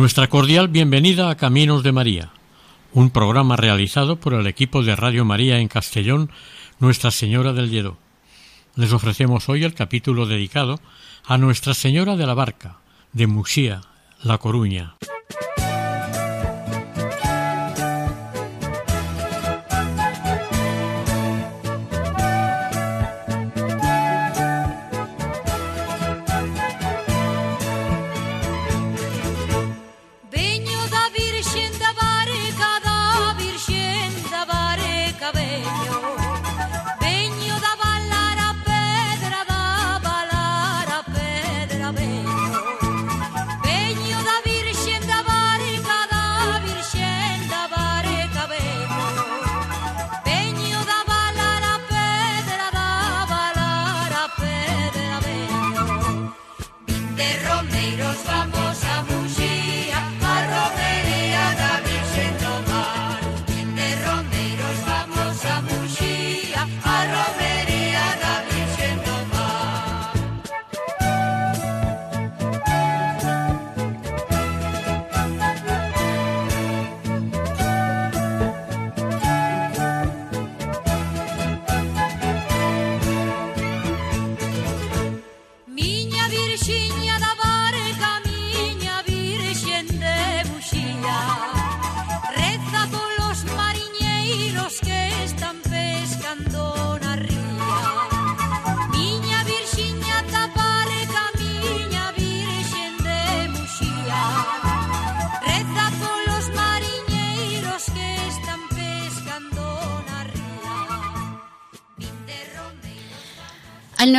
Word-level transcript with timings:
Nuestra 0.00 0.28
cordial 0.28 0.68
bienvenida 0.68 1.28
a 1.28 1.36
Caminos 1.36 1.82
de 1.82 1.92
María, 1.92 2.30
un 2.94 3.10
programa 3.10 3.56
realizado 3.56 4.16
por 4.16 4.32
el 4.32 4.46
equipo 4.46 4.82
de 4.82 4.96
Radio 4.96 5.26
María 5.26 5.58
en 5.58 5.68
Castellón, 5.68 6.30
Nuestra 6.78 7.10
Señora 7.10 7.52
del 7.52 7.68
Lledó. 7.68 7.98
Les 8.76 8.94
ofrecemos 8.94 9.50
hoy 9.50 9.62
el 9.62 9.74
capítulo 9.74 10.24
dedicado 10.24 10.80
a 11.26 11.36
Nuestra 11.36 11.74
Señora 11.74 12.16
de 12.16 12.26
la 12.26 12.32
Barca, 12.32 12.78
de 13.12 13.26
Muxía, 13.26 13.82
La 14.22 14.38
Coruña. 14.38 14.94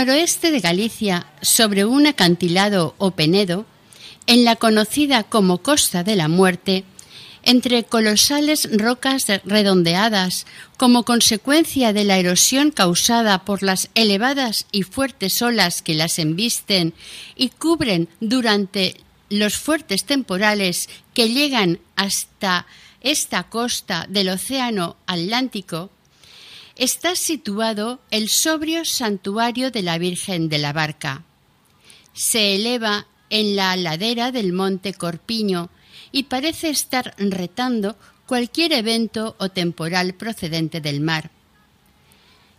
Noroeste 0.01 0.49
de 0.49 0.61
Galicia, 0.61 1.27
sobre 1.43 1.85
un 1.85 2.07
acantilado 2.07 2.95
o 2.97 3.11
penedo, 3.11 3.67
en 4.25 4.43
la 4.45 4.55
conocida 4.55 5.21
como 5.21 5.59
Costa 5.59 6.03
de 6.03 6.15
la 6.15 6.27
Muerte, 6.27 6.85
entre 7.43 7.83
colosales 7.83 8.67
rocas 8.71 9.27
redondeadas 9.45 10.47
como 10.77 11.03
consecuencia 11.03 11.93
de 11.93 12.03
la 12.03 12.17
erosión 12.17 12.71
causada 12.71 13.45
por 13.45 13.61
las 13.61 13.89
elevadas 13.93 14.65
y 14.71 14.81
fuertes 14.81 15.39
olas 15.43 15.83
que 15.83 15.93
las 15.93 16.17
embisten 16.17 16.95
y 17.35 17.49
cubren 17.49 18.09
durante 18.19 18.97
los 19.29 19.55
fuertes 19.57 20.05
temporales 20.05 20.89
que 21.13 21.29
llegan 21.29 21.79
hasta 21.95 22.65
esta 23.01 23.43
costa 23.43 24.07
del 24.09 24.29
Océano 24.29 24.97
Atlántico, 25.05 25.91
está 26.81 27.15
situado 27.15 27.99
el 28.09 28.27
sobrio 28.27 28.85
santuario 28.85 29.69
de 29.69 29.83
la 29.83 29.99
Virgen 29.99 30.49
de 30.49 30.57
la 30.57 30.73
Barca. 30.73 31.23
Se 32.11 32.55
eleva 32.55 33.05
en 33.29 33.55
la 33.55 33.75
ladera 33.75 34.31
del 34.31 34.51
monte 34.51 34.95
Corpiño 34.95 35.69
y 36.11 36.23
parece 36.23 36.71
estar 36.71 37.13
retando 37.19 37.97
cualquier 38.25 38.73
evento 38.73 39.35
o 39.37 39.49
temporal 39.49 40.15
procedente 40.15 40.81
del 40.81 41.01
mar. 41.01 41.29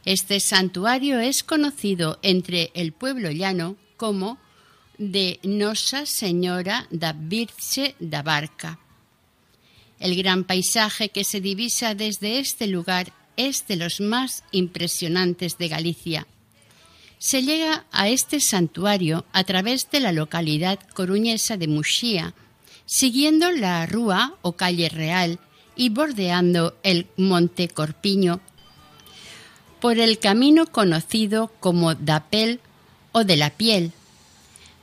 Este 0.04 0.38
santuario 0.38 1.18
es 1.18 1.42
conocido 1.42 2.20
entre 2.22 2.70
el 2.74 2.92
pueblo 2.92 3.32
llano 3.32 3.74
como 3.96 4.38
de 4.98 5.40
Nosa 5.42 6.06
Señora 6.06 6.86
da 6.92 7.12
Virxe 7.12 7.96
da 7.98 8.22
Barca. 8.22 8.78
El 9.98 10.14
gran 10.14 10.44
paisaje 10.44 11.08
que 11.08 11.24
se 11.24 11.40
divisa 11.40 11.96
desde 11.96 12.38
este 12.38 12.68
lugar 12.68 13.12
es 13.36 13.66
de 13.66 13.76
los 13.76 14.00
más 14.00 14.44
impresionantes 14.50 15.58
de 15.58 15.68
Galicia. 15.68 16.26
Se 17.18 17.42
llega 17.42 17.84
a 17.92 18.08
este 18.08 18.40
santuario 18.40 19.24
a 19.32 19.44
través 19.44 19.90
de 19.90 20.00
la 20.00 20.12
localidad 20.12 20.78
coruñesa 20.94 21.56
de 21.56 21.68
Muxía, 21.68 22.34
siguiendo 22.84 23.50
la 23.52 23.86
rúa 23.86 24.34
o 24.42 24.52
calle 24.52 24.88
real 24.88 25.38
y 25.76 25.88
bordeando 25.88 26.76
el 26.82 27.06
monte 27.16 27.68
Corpiño 27.68 28.40
por 29.80 29.98
el 29.98 30.18
camino 30.18 30.66
conocido 30.66 31.50
como 31.58 31.94
Dapel 31.94 32.60
o 33.12 33.24
de 33.24 33.36
la 33.36 33.50
piel. 33.50 33.92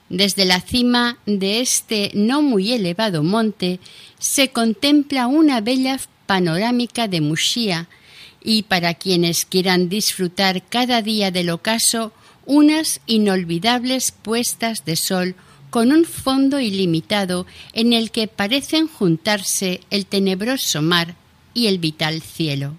Desde 0.10 0.44
la 0.44 0.60
cima 0.60 1.20
de 1.26 1.62
este 1.62 2.12
no 2.16 2.42
muy 2.42 2.74
elevado 2.74 3.24
monte 3.24 3.80
se 4.18 4.50
contempla 4.50 5.28
una 5.28 5.62
bella 5.62 6.00
panorámica 6.26 7.08
de 7.08 7.22
Muxía 7.22 7.88
y 8.44 8.63
para 8.63 8.94
quienes 8.94 9.45
quieran 9.45 9.89
disfrutar 9.89 10.63
cada 10.67 11.01
día 11.01 11.31
del 11.31 11.50
ocaso 11.50 12.13
unas 12.45 13.01
inolvidables 13.05 14.11
puestas 14.11 14.85
de 14.85 14.95
sol 14.95 15.35
con 15.69 15.91
un 15.91 16.05
fondo 16.05 16.59
ilimitado 16.59 17.45
en 17.73 17.94
el 17.94 18.11
que 18.11 18.27
parecen 18.27 18.88
juntarse 18.88 19.81
el 19.89 20.05
tenebroso 20.05 20.81
mar 20.81 21.16
y 21.53 21.67
el 21.67 21.77
vital 21.77 22.22
cielo. 22.22 22.75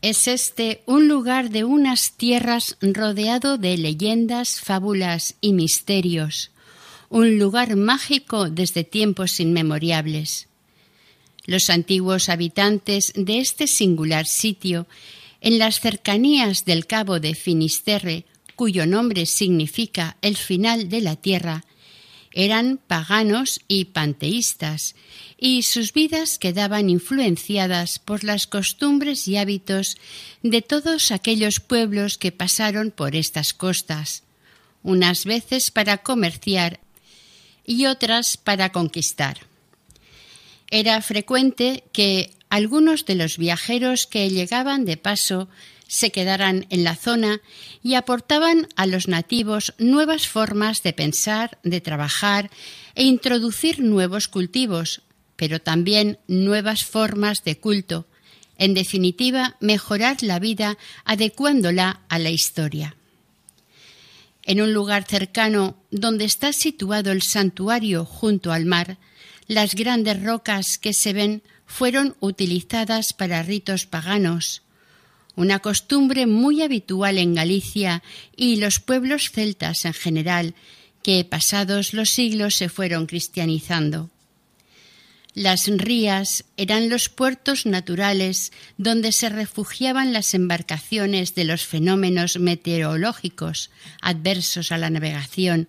Es 0.00 0.28
este 0.28 0.82
un 0.86 1.08
lugar 1.08 1.50
de 1.50 1.64
unas 1.64 2.12
tierras 2.12 2.76
rodeado 2.80 3.58
de 3.58 3.76
leyendas, 3.76 4.60
fábulas 4.60 5.34
y 5.40 5.52
misterios, 5.52 6.50
un 7.10 7.38
lugar 7.38 7.74
mágico 7.76 8.48
desde 8.48 8.84
tiempos 8.84 9.40
inmemoriales. 9.40 10.47
Los 11.48 11.70
antiguos 11.70 12.28
habitantes 12.28 13.14
de 13.16 13.38
este 13.38 13.68
singular 13.68 14.26
sitio, 14.26 14.86
en 15.40 15.58
las 15.58 15.80
cercanías 15.80 16.66
del 16.66 16.86
cabo 16.86 17.20
de 17.20 17.34
Finisterre, 17.34 18.26
cuyo 18.54 18.84
nombre 18.84 19.24
significa 19.24 20.18
el 20.20 20.36
final 20.36 20.90
de 20.90 21.00
la 21.00 21.16
tierra, 21.16 21.64
eran 22.32 22.78
paganos 22.86 23.62
y 23.66 23.86
panteístas, 23.86 24.94
y 25.38 25.62
sus 25.62 25.94
vidas 25.94 26.38
quedaban 26.38 26.90
influenciadas 26.90 27.98
por 27.98 28.24
las 28.24 28.46
costumbres 28.46 29.26
y 29.26 29.38
hábitos 29.38 29.96
de 30.42 30.60
todos 30.60 31.10
aquellos 31.12 31.60
pueblos 31.60 32.18
que 32.18 32.30
pasaron 32.30 32.90
por 32.90 33.16
estas 33.16 33.54
costas, 33.54 34.22
unas 34.82 35.24
veces 35.24 35.70
para 35.70 35.96
comerciar 35.96 36.78
y 37.64 37.86
otras 37.86 38.36
para 38.36 38.70
conquistar. 38.70 39.48
Era 40.70 41.00
frecuente 41.00 41.84
que 41.92 42.34
algunos 42.50 43.04
de 43.06 43.14
los 43.14 43.38
viajeros 43.38 44.06
que 44.06 44.28
llegaban 44.30 44.84
de 44.84 44.96
paso 44.96 45.48
se 45.86 46.12
quedaran 46.12 46.66
en 46.68 46.84
la 46.84 46.94
zona 46.94 47.40
y 47.82 47.94
aportaban 47.94 48.68
a 48.76 48.86
los 48.86 49.08
nativos 49.08 49.74
nuevas 49.78 50.28
formas 50.28 50.82
de 50.82 50.92
pensar, 50.92 51.58
de 51.62 51.80
trabajar 51.80 52.50
e 52.94 53.04
introducir 53.04 53.80
nuevos 53.80 54.28
cultivos, 54.28 55.02
pero 55.36 55.60
también 55.60 56.18
nuevas 56.26 56.84
formas 56.84 57.42
de 57.44 57.58
culto, 57.58 58.06
en 58.58 58.74
definitiva, 58.74 59.56
mejorar 59.60 60.22
la 60.22 60.38
vida 60.38 60.76
adecuándola 61.04 62.02
a 62.08 62.18
la 62.18 62.30
historia. 62.30 62.96
En 64.42 64.60
un 64.60 64.74
lugar 64.74 65.04
cercano, 65.04 65.76
donde 65.90 66.24
está 66.24 66.52
situado 66.52 67.12
el 67.12 67.22
santuario 67.22 68.04
junto 68.04 68.52
al 68.52 68.66
mar, 68.66 68.98
las 69.48 69.74
grandes 69.74 70.22
rocas 70.22 70.78
que 70.78 70.92
se 70.92 71.12
ven 71.12 71.42
fueron 71.66 72.16
utilizadas 72.20 73.12
para 73.12 73.42
ritos 73.42 73.86
paganos, 73.86 74.62
una 75.34 75.60
costumbre 75.60 76.26
muy 76.26 76.62
habitual 76.62 77.16
en 77.16 77.34
Galicia 77.34 78.02
y 78.36 78.56
los 78.56 78.78
pueblos 78.78 79.30
celtas 79.30 79.84
en 79.84 79.94
general, 79.94 80.54
que 81.02 81.24
pasados 81.24 81.94
los 81.94 82.10
siglos 82.10 82.56
se 82.56 82.68
fueron 82.68 83.06
cristianizando. 83.06 84.10
Las 85.34 85.68
rías 85.68 86.44
eran 86.56 86.88
los 86.88 87.08
puertos 87.08 87.64
naturales 87.64 88.52
donde 88.76 89.12
se 89.12 89.28
refugiaban 89.28 90.12
las 90.12 90.34
embarcaciones 90.34 91.34
de 91.36 91.44
los 91.44 91.64
fenómenos 91.64 92.38
meteorológicos 92.38 93.70
adversos 94.02 94.72
a 94.72 94.78
la 94.78 94.90
navegación, 94.90 95.68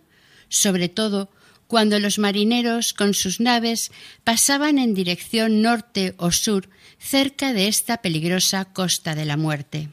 sobre 0.50 0.90
todo 0.90 1.30
cuando 1.70 2.00
los 2.00 2.18
marineros 2.18 2.94
con 2.96 3.14
sus 3.14 3.40
naves 3.40 3.92
pasaban 4.24 4.80
en 4.80 4.96
dirección 4.96 5.62
norte 5.62 6.16
o 6.18 6.32
sur 6.32 6.68
cerca 6.98 7.54
de 7.54 7.68
esta 7.68 8.02
peligrosa 8.02 8.66
costa 8.66 9.14
de 9.14 9.26
la 9.26 9.38
muerte. 9.38 9.88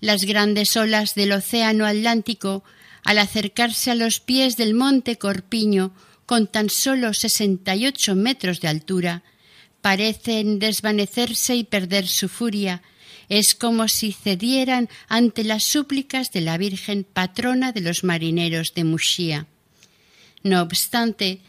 Las 0.00 0.24
grandes 0.24 0.74
olas 0.78 1.14
del 1.14 1.32
océano 1.32 1.84
Atlántico, 1.84 2.64
al 3.04 3.18
acercarse 3.18 3.90
a 3.90 3.94
los 3.94 4.20
pies 4.20 4.56
del 4.56 4.72
monte 4.72 5.18
Corpiño, 5.18 5.92
con 6.24 6.46
tan 6.46 6.70
solo 6.70 7.12
68 7.12 8.16
metros 8.16 8.62
de 8.62 8.68
altura, 8.68 9.22
parecen 9.82 10.58
desvanecerse 10.58 11.56
y 11.56 11.64
perder 11.64 12.08
su 12.08 12.30
furia. 12.30 12.80
Es 13.28 13.54
como 13.54 13.86
si 13.86 14.12
cedieran 14.12 14.88
ante 15.08 15.44
las 15.44 15.64
súplicas 15.64 16.32
de 16.32 16.40
la 16.40 16.56
Virgen 16.56 17.04
patrona 17.04 17.72
de 17.72 17.82
los 17.82 18.02
marineros 18.02 18.72
de 18.72 18.84
Muxía. 18.84 19.46
No 20.46 20.62
obstante, 20.62 21.40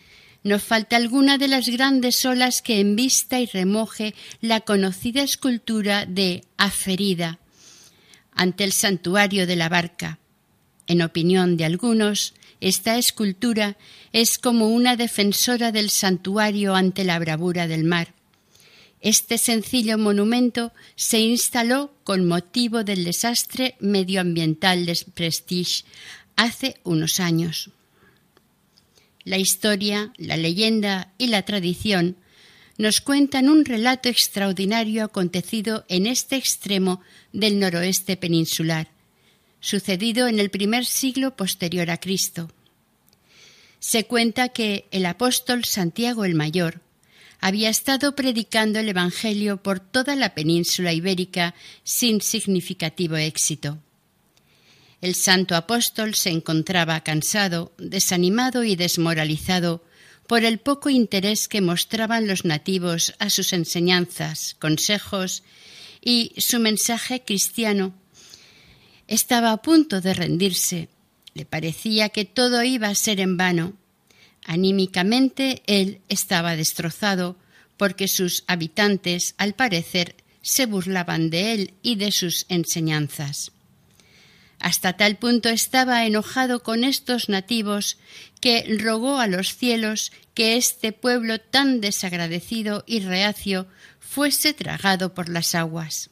no 0.43 0.57
falta 0.57 0.95
alguna 0.95 1.37
de 1.37 1.47
las 1.47 1.69
grandes 1.69 2.25
olas 2.25 2.63
que 2.63 2.79
embista 2.79 3.39
y 3.39 3.45
remoje 3.45 4.15
la 4.41 4.61
conocida 4.61 5.21
escultura 5.21 6.07
de 6.07 6.45
Aferida 6.57 7.37
ante 8.33 8.63
el 8.63 8.71
santuario 8.71 9.45
de 9.45 9.55
la 9.55 9.69
barca. 9.69 10.17
En 10.87 11.03
opinión 11.03 11.57
de 11.57 11.65
algunos, 11.65 12.33
esta 12.59 12.97
escultura 12.97 13.77
es 14.13 14.39
como 14.39 14.69
una 14.69 14.95
defensora 14.95 15.71
del 15.71 15.91
santuario 15.91 16.73
ante 16.73 17.03
la 17.03 17.19
bravura 17.19 17.67
del 17.67 17.83
mar. 17.83 18.15
Este 18.99 19.37
sencillo 19.37 19.99
monumento 19.99 20.73
se 20.95 21.19
instaló 21.19 21.93
con 22.03 22.27
motivo 22.27 22.83
del 22.83 23.03
desastre 23.03 23.75
medioambiental 23.79 24.87
de 24.87 24.97
Prestige 25.13 25.83
hace 26.35 26.77
unos 26.83 27.19
años. 27.19 27.69
La 29.27 29.37
historia, 29.37 30.13
la 30.15 30.37
leyenda 30.37 31.11
y 31.17 31.27
la 31.27 31.41
tradición 31.41 32.15
nos 32.77 33.01
cuentan 33.01 33.49
un 33.49 33.65
relato 33.65 34.07
extraordinario 34.07 35.03
acontecido 35.03 35.83
en 35.89 36.07
este 36.07 36.37
extremo 36.37 37.01
del 37.33 37.59
noroeste 37.59 38.15
peninsular 38.15 38.87
sucedido 39.59 40.29
en 40.29 40.39
el 40.39 40.49
primer 40.49 40.85
siglo 40.85 41.35
posterior 41.35 41.89
a 41.89 41.99
Cristo. 41.99 42.49
Se 43.79 44.05
cuenta 44.05 44.47
que 44.47 44.87
el 44.91 45.05
apóstol 45.05 45.65
Santiago 45.65 46.23
el 46.23 46.35
Mayor 46.35 46.79
había 47.41 47.69
estado 47.69 48.15
predicando 48.15 48.79
el 48.79 48.87
Evangelio 48.87 49.61
por 49.61 49.81
toda 49.81 50.15
la 50.15 50.35
península 50.35 50.93
ibérica 50.93 51.53
sin 51.83 52.21
significativo 52.21 53.17
éxito. 53.17 53.77
El 55.01 55.13
santo 55.13 55.55
apóstol 55.55 56.15
se 56.15 56.31
encontraba 56.31 57.01
cansado, 57.01 57.71
desanimado 57.77 58.63
y 58.63 58.75
desmoralizado 58.75 59.83
por 60.27 60.43
el 60.43 60.57
poco 60.59 60.89
interés 60.89 61.47
que 61.47 61.61
mostraban 61.61 62.27
los 62.27 62.45
nativos 62.45 63.13
a 63.19 63.29
sus 63.29 63.53
enseñanzas, 63.53 64.55
consejos 64.59 65.43
y 66.01 66.33
su 66.37 66.59
mensaje 66.59 67.23
cristiano 67.23 67.93
estaba 69.07 69.51
a 69.51 69.61
punto 69.61 70.01
de 70.01 70.13
rendirse. 70.13 70.89
Le 71.33 71.45
parecía 71.45 72.09
que 72.09 72.25
todo 72.25 72.63
iba 72.63 72.89
a 72.89 72.95
ser 72.95 73.19
en 73.19 73.37
vano. 73.37 73.73
Anímicamente 74.43 75.61
él 75.67 76.01
estaba 76.09 76.55
destrozado 76.55 77.37
porque 77.77 78.07
sus 78.07 78.43
habitantes, 78.47 79.35
al 79.37 79.53
parecer, 79.53 80.15
se 80.41 80.65
burlaban 80.65 81.29
de 81.29 81.53
él 81.53 81.73
y 81.83 81.95
de 81.95 82.11
sus 82.11 82.45
enseñanzas. 82.49 83.51
Hasta 84.59 84.93
tal 84.93 85.17
punto 85.17 85.49
estaba 85.49 86.05
enojado 86.05 86.63
con 86.63 86.83
estos 86.83 87.29
nativos 87.29 87.97
que 88.41 88.77
rogó 88.79 89.19
a 89.19 89.27
los 89.27 89.55
cielos 89.55 90.11
que 90.33 90.57
este 90.57 90.91
pueblo 90.91 91.39
tan 91.39 91.79
desagradecido 91.79 92.83
y 92.87 93.01
reacio 93.01 93.67
fuese 93.99 94.53
tragado 94.53 95.13
por 95.13 95.29
las 95.29 95.53
aguas. 95.53 96.09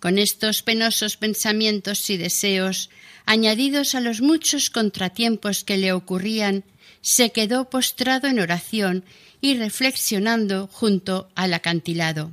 Con 0.00 0.18
estos 0.18 0.62
penosos 0.62 1.16
pensamientos 1.16 2.08
y 2.08 2.16
deseos, 2.16 2.88
añadidos 3.26 3.94
a 3.94 4.00
los 4.00 4.20
muchos 4.20 4.70
contratiempos 4.70 5.64
que 5.64 5.76
le 5.76 5.92
ocurrían, 5.92 6.64
se 7.02 7.30
quedó 7.30 7.68
postrado 7.68 8.28
en 8.28 8.38
oración 8.38 9.04
y 9.40 9.56
reflexionando 9.56 10.68
junto 10.68 11.28
al 11.34 11.52
acantilado. 11.54 12.32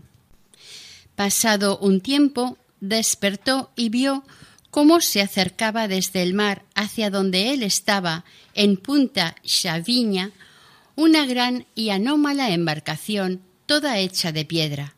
Pasado 1.16 1.78
un 1.80 2.02
tiempo, 2.02 2.58
despertó 2.82 3.72
y 3.76 3.90
vio 3.90 4.24
cómo 4.76 5.00
se 5.00 5.22
acercaba 5.22 5.88
desde 5.88 6.22
el 6.22 6.34
mar 6.34 6.66
hacia 6.76 7.10
donde 7.10 7.54
él 7.54 7.64
estaba, 7.64 8.26
en 8.54 8.76
Punta 8.76 9.38
Chaviña, 9.42 10.32
una 10.98 11.26
gran 11.26 11.66
y 11.76 11.92
anómala 11.92 12.50
embarcación 12.50 13.40
toda 13.68 14.00
hecha 14.00 14.34
de 14.34 14.44
piedra. 14.44 14.96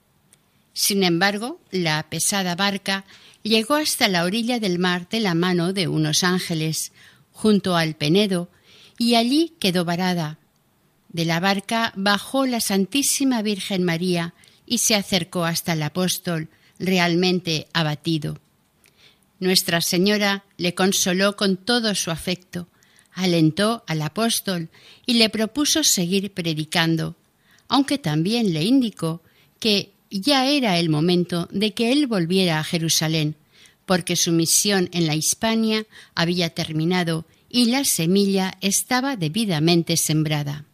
Sin 0.73 1.03
embargo, 1.03 1.61
la 1.69 2.01
pesada 2.09 2.55
barca 2.55 3.05
llegó 3.43 3.75
hasta 3.75 4.07
la 4.07 4.23
orilla 4.23 4.59
del 4.59 4.79
mar 4.79 5.07
de 5.09 5.19
la 5.19 5.35
mano 5.35 5.73
de 5.73 5.87
unos 5.87 6.23
ángeles, 6.23 6.91
junto 7.31 7.75
al 7.75 7.93
Penedo, 7.93 8.49
y 8.97 9.13
allí 9.13 9.53
quedó 9.59 9.85
varada. 9.85 10.39
De 11.09 11.23
la 11.23 11.39
barca 11.39 11.93
bajó 11.95 12.47
la 12.47 12.61
Santísima 12.61 13.43
Virgen 13.43 13.83
María 13.83 14.33
y 14.65 14.79
se 14.79 14.95
acercó 14.95 15.45
hasta 15.45 15.73
el 15.73 15.83
apóstol, 15.83 16.49
realmente 16.79 17.67
abatido. 17.73 18.39
Nuestra 19.39 19.81
Señora 19.81 20.45
le 20.57 20.73
consoló 20.73 21.35
con 21.35 21.57
todo 21.57 21.93
su 21.95 22.11
afecto, 22.11 22.67
alentó 23.13 23.83
al 23.87 24.01
apóstol 24.01 24.69
y 25.05 25.13
le 25.13 25.29
propuso 25.29 25.83
seguir 25.83 26.33
predicando, 26.33 27.15
aunque 27.67 27.97
también 27.97 28.53
le 28.53 28.63
indicó 28.63 29.21
que 29.59 29.91
ya 30.09 30.47
era 30.47 30.79
el 30.79 30.89
momento 30.89 31.47
de 31.51 31.73
que 31.73 31.91
él 31.91 32.07
volviera 32.07 32.59
a 32.59 32.63
Jerusalén, 32.63 33.35
porque 33.85 34.15
su 34.15 34.31
misión 34.31 34.89
en 34.91 35.07
la 35.07 35.15
Hispania 35.15 35.85
había 36.15 36.49
terminado 36.49 37.25
y 37.49 37.65
la 37.65 37.83
semilla 37.85 38.57
estaba 38.61 39.15
debidamente 39.15 39.97
sembrada. 39.97 40.65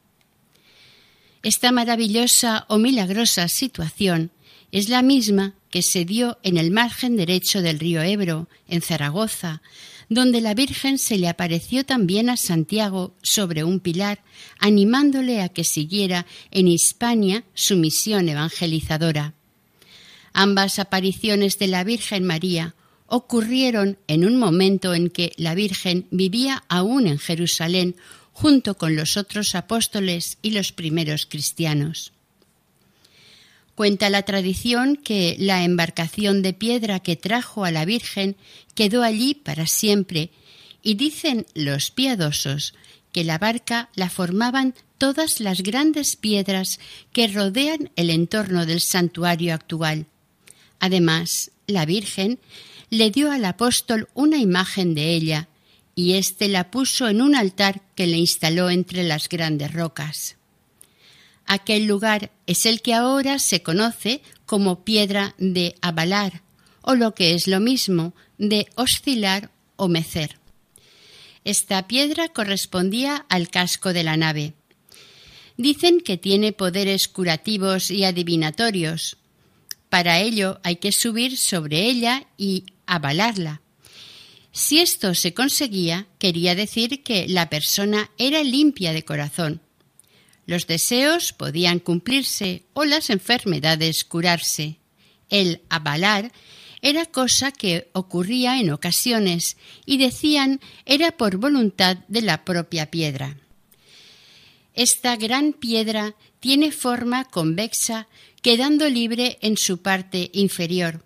Esta 1.44 1.72
maravillosa 1.72 2.66
o 2.70 2.78
milagrosa 2.78 3.48
situación 3.50 4.32
es 4.72 4.90
la 4.90 5.02
misma 5.02 5.54
que 5.74 5.82
se 5.82 6.06
dio 6.06 6.38
en 6.44 6.58
el 6.58 6.70
margen 6.70 7.18
derecho 7.18 7.64
del 7.64 7.80
río 7.80 8.04
Ebro, 8.04 8.48
en 8.68 8.84
Zaragoza, 8.84 9.64
donde 10.08 10.40
la 10.40 10.54
Virgen 10.54 11.00
se 11.00 11.18
le 11.18 11.28
apareció 11.28 11.84
también 11.84 12.30
a 12.30 12.38
Santiago 12.38 13.16
sobre 13.24 13.64
un 13.64 13.80
pilar, 13.80 14.24
animándole 14.60 15.42
a 15.42 15.50
que 15.50 15.64
siguiera 15.64 16.28
en 16.52 16.68
Hispania 16.68 17.44
su 17.56 17.76
misión 17.76 18.30
evangelizadora. 18.30 19.34
Ambas 20.32 20.78
apariciones 20.78 21.58
de 21.58 21.66
la 21.66 21.84
Virgen 21.84 22.24
María 22.24 22.76
ocurrieron 23.08 23.98
en 24.06 24.26
un 24.26 24.38
momento 24.38 24.94
en 24.94 25.10
que 25.10 25.32
la 25.38 25.56
Virgen 25.56 26.06
vivía 26.12 26.66
aún 26.70 27.08
en 27.08 27.18
Jerusalén 27.18 27.96
junto 28.32 28.78
con 28.78 28.96
los 28.96 29.18
otros 29.18 29.56
apóstoles 29.56 30.38
y 30.44 30.52
los 30.52 30.72
primeros 30.72 31.26
cristianos. 31.26 32.13
Cuenta 33.76 34.10
la 34.10 34.22
tradición 34.22 34.96
que 34.96 35.36
la 35.40 35.64
embarcación 35.64 36.42
de 36.42 36.54
piedra 36.54 37.00
que 37.00 37.16
trajo 37.16 37.66
a 37.66 37.72
la 37.72 37.86
Virgen 37.86 38.36
quedó 38.76 39.02
allí 39.02 39.34
para 39.34 39.66
siempre 39.66 40.30
y 40.84 40.96
dicen 40.96 41.46
los 41.56 41.90
piadosos 41.90 42.76
que 43.12 43.24
la 43.24 43.38
barca 43.38 43.90
la 43.96 44.10
formaban 44.10 44.76
todas 44.98 45.40
las 45.40 45.62
grandes 45.62 46.16
piedras 46.16 46.80
que 47.14 47.28
rodean 47.28 47.92
el 47.96 48.10
entorno 48.10 48.66
del 48.66 48.82
santuario 48.82 49.54
actual. 49.54 50.06
Además, 50.80 51.52
la 51.68 51.86
Virgen 51.86 52.40
le 52.90 53.10
dio 53.10 53.32
al 53.32 53.46
apóstol 53.46 54.10
una 54.14 54.38
imagen 54.38 54.94
de 54.94 55.14
ella, 55.14 55.48
y 55.96 56.14
éste 56.14 56.48
la 56.48 56.72
puso 56.72 57.08
en 57.08 57.22
un 57.22 57.36
altar 57.36 57.82
que 57.96 58.08
le 58.08 58.18
instaló 58.18 58.70
entre 58.70 59.04
las 59.04 59.30
grandes 59.30 59.72
rocas. 59.74 60.38
Aquel 61.46 61.86
lugar 61.86 62.32
es 62.48 62.66
el 62.66 62.82
que 62.82 62.94
ahora 62.94 63.40
se 63.40 63.62
conoce 63.62 64.22
como 64.46 64.84
piedra 64.84 65.36
de 65.38 65.76
avalar, 65.82 66.42
o 66.82 66.96
lo 66.96 67.14
que 67.14 67.34
es 67.34 67.48
lo 67.48 67.60
mismo, 67.60 68.14
de 68.38 68.68
oscilar 68.76 69.52
o 69.76 69.88
mecer. 69.88 70.40
Esta 71.44 71.88
piedra 71.88 72.30
correspondía 72.30 73.26
al 73.30 73.50
casco 73.50 73.94
de 73.94 74.04
la 74.04 74.18
nave. 74.18 74.54
Dicen 75.58 76.00
que 76.00 76.18
tiene 76.18 76.54
poderes 76.54 77.08
curativos 77.08 77.92
y 77.92 78.06
adivinatorios. 78.06 79.18
Para 79.90 80.20
ello 80.20 80.60
hay 80.64 80.78
que 80.78 80.92
subir 80.92 81.38
sobre 81.38 81.84
ella 81.84 82.26
y 82.38 82.66
avalarla. 82.86 83.62
Si 84.52 84.80
esto 84.80 85.16
se 85.16 85.34
conseguía, 85.34 86.08
quería 86.20 86.56
decir 86.56 87.04
que 87.04 87.28
la 87.28 87.50
persona 87.50 88.12
era 88.18 88.44
limpia 88.44 88.94
de 88.94 89.04
corazón. 89.04 89.62
Los 90.46 90.68
deseos 90.68 91.34
podían 91.34 91.80
cumplirse 91.80 92.64
o 92.74 92.84
las 92.86 93.10
enfermedades 93.10 94.04
curarse. 94.04 94.78
El 95.30 95.62
avalar 95.70 96.32
era 96.82 97.06
cosa 97.06 97.52
que 97.52 97.90
ocurría 97.94 98.60
en 98.60 98.70
ocasiones 98.70 99.56
y 99.86 99.98
decían 99.98 100.60
era 100.86 101.14
por 101.14 101.38
voluntad 101.38 101.98
de 102.10 102.22
la 102.22 102.44
propia 102.44 102.92
piedra. 102.92 103.38
Esta 104.74 105.16
gran 105.16 105.54
piedra 105.54 106.16
tiene 106.40 106.72
forma 106.72 107.24
convexa 107.26 108.08
quedando 108.42 108.90
libre 108.90 109.38
en 109.42 109.56
su 109.56 109.82
parte 109.82 110.30
inferior. 110.34 111.06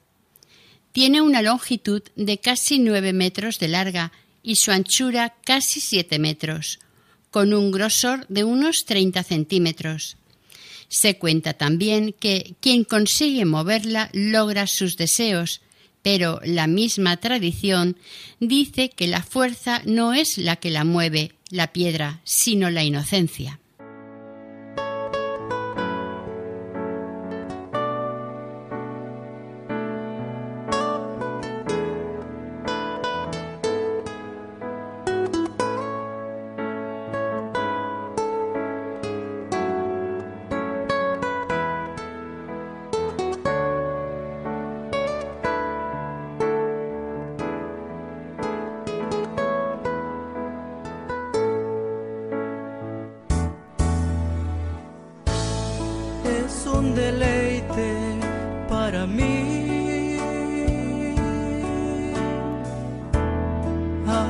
Tiene 0.92 1.22
una 1.22 1.44
longitud 1.44 2.02
de 2.16 2.40
casi 2.40 2.80
nueve 2.80 3.14
metros 3.14 3.60
de 3.60 3.68
larga 3.68 4.12
y 4.42 4.56
su 4.56 4.72
anchura 4.72 5.36
casi 5.46 5.80
siete 5.80 6.18
metros, 6.18 6.80
con 7.32 7.54
un 7.54 7.72
grosor 7.72 8.26
de 8.28 8.44
unos 8.44 8.86
treinta 8.86 9.24
centímetros. 9.24 10.18
Se 10.90 11.18
cuenta 11.18 11.54
también 11.54 12.14
que 12.18 12.56
quien 12.62 12.84
consigue 12.84 13.46
moverla 13.46 14.10
logra 14.14 14.68
sus 14.68 14.96
deseos, 14.96 15.62
pero 16.02 16.40
la 16.46 16.68
misma 16.68 17.18
tradición 17.18 17.98
dice 18.40 18.90
que 18.90 19.08
la 19.08 19.22
fuerza 19.22 19.82
no 19.86 20.14
es 20.14 20.38
la 20.38 20.56
que 20.56 20.70
la 20.70 20.86
mueve, 20.86 21.34
la 21.50 21.74
piedra, 21.74 22.22
sino 22.24 22.70
la 22.70 22.84
inocencia. 22.84 23.60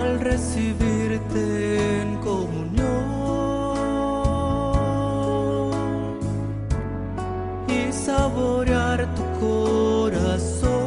Al 0.07 0.19
recibirte 0.21 2.01
en 2.01 2.15
comunión 2.17 2.87
y 7.67 7.91
saborear 7.91 8.99
tu 9.15 9.23
corazón, 9.39 10.77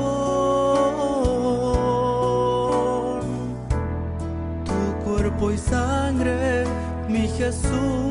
tu 4.65 4.81
cuerpo 5.05 5.51
y 5.53 5.59
sangre, 5.59 6.65
mi 7.09 7.29
Jesús. 7.29 8.10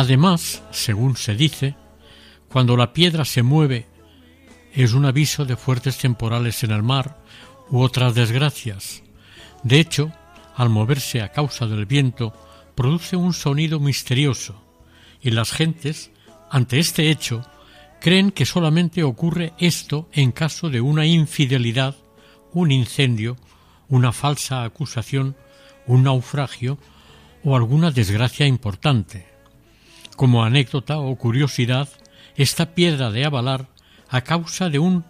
Además, 0.00 0.62
según 0.70 1.14
se 1.18 1.34
dice, 1.34 1.74
cuando 2.48 2.74
la 2.74 2.94
piedra 2.94 3.26
se 3.26 3.42
mueve 3.42 3.86
es 4.72 4.94
un 4.94 5.04
aviso 5.04 5.44
de 5.44 5.58
fuertes 5.58 5.98
temporales 5.98 6.64
en 6.64 6.70
el 6.70 6.82
mar 6.82 7.22
u 7.68 7.82
otras 7.82 8.14
desgracias. 8.14 9.02
De 9.62 9.78
hecho, 9.78 10.10
al 10.56 10.70
moverse 10.70 11.20
a 11.20 11.32
causa 11.32 11.66
del 11.66 11.84
viento, 11.84 12.32
produce 12.74 13.14
un 13.14 13.34
sonido 13.34 13.78
misterioso, 13.78 14.64
y 15.20 15.32
las 15.32 15.52
gentes, 15.52 16.10
ante 16.50 16.78
este 16.78 17.10
hecho, 17.10 17.42
creen 18.00 18.30
que 18.30 18.46
solamente 18.46 19.02
ocurre 19.02 19.52
esto 19.58 20.08
en 20.12 20.32
caso 20.32 20.70
de 20.70 20.80
una 20.80 21.04
infidelidad, 21.04 21.94
un 22.52 22.72
incendio, 22.72 23.36
una 23.90 24.12
falsa 24.12 24.64
acusación, 24.64 25.36
un 25.86 26.04
naufragio 26.04 26.78
o 27.44 27.54
alguna 27.54 27.90
desgracia 27.90 28.46
importante. 28.46 29.29
Como 30.20 30.44
anécdota 30.44 30.98
o 30.98 31.16
curiosidad, 31.16 31.88
esta 32.36 32.74
piedra 32.74 33.10
de 33.10 33.24
Avalar, 33.24 33.70
a 34.10 34.20
causa 34.20 34.68
de 34.68 34.78
un 34.78 35.06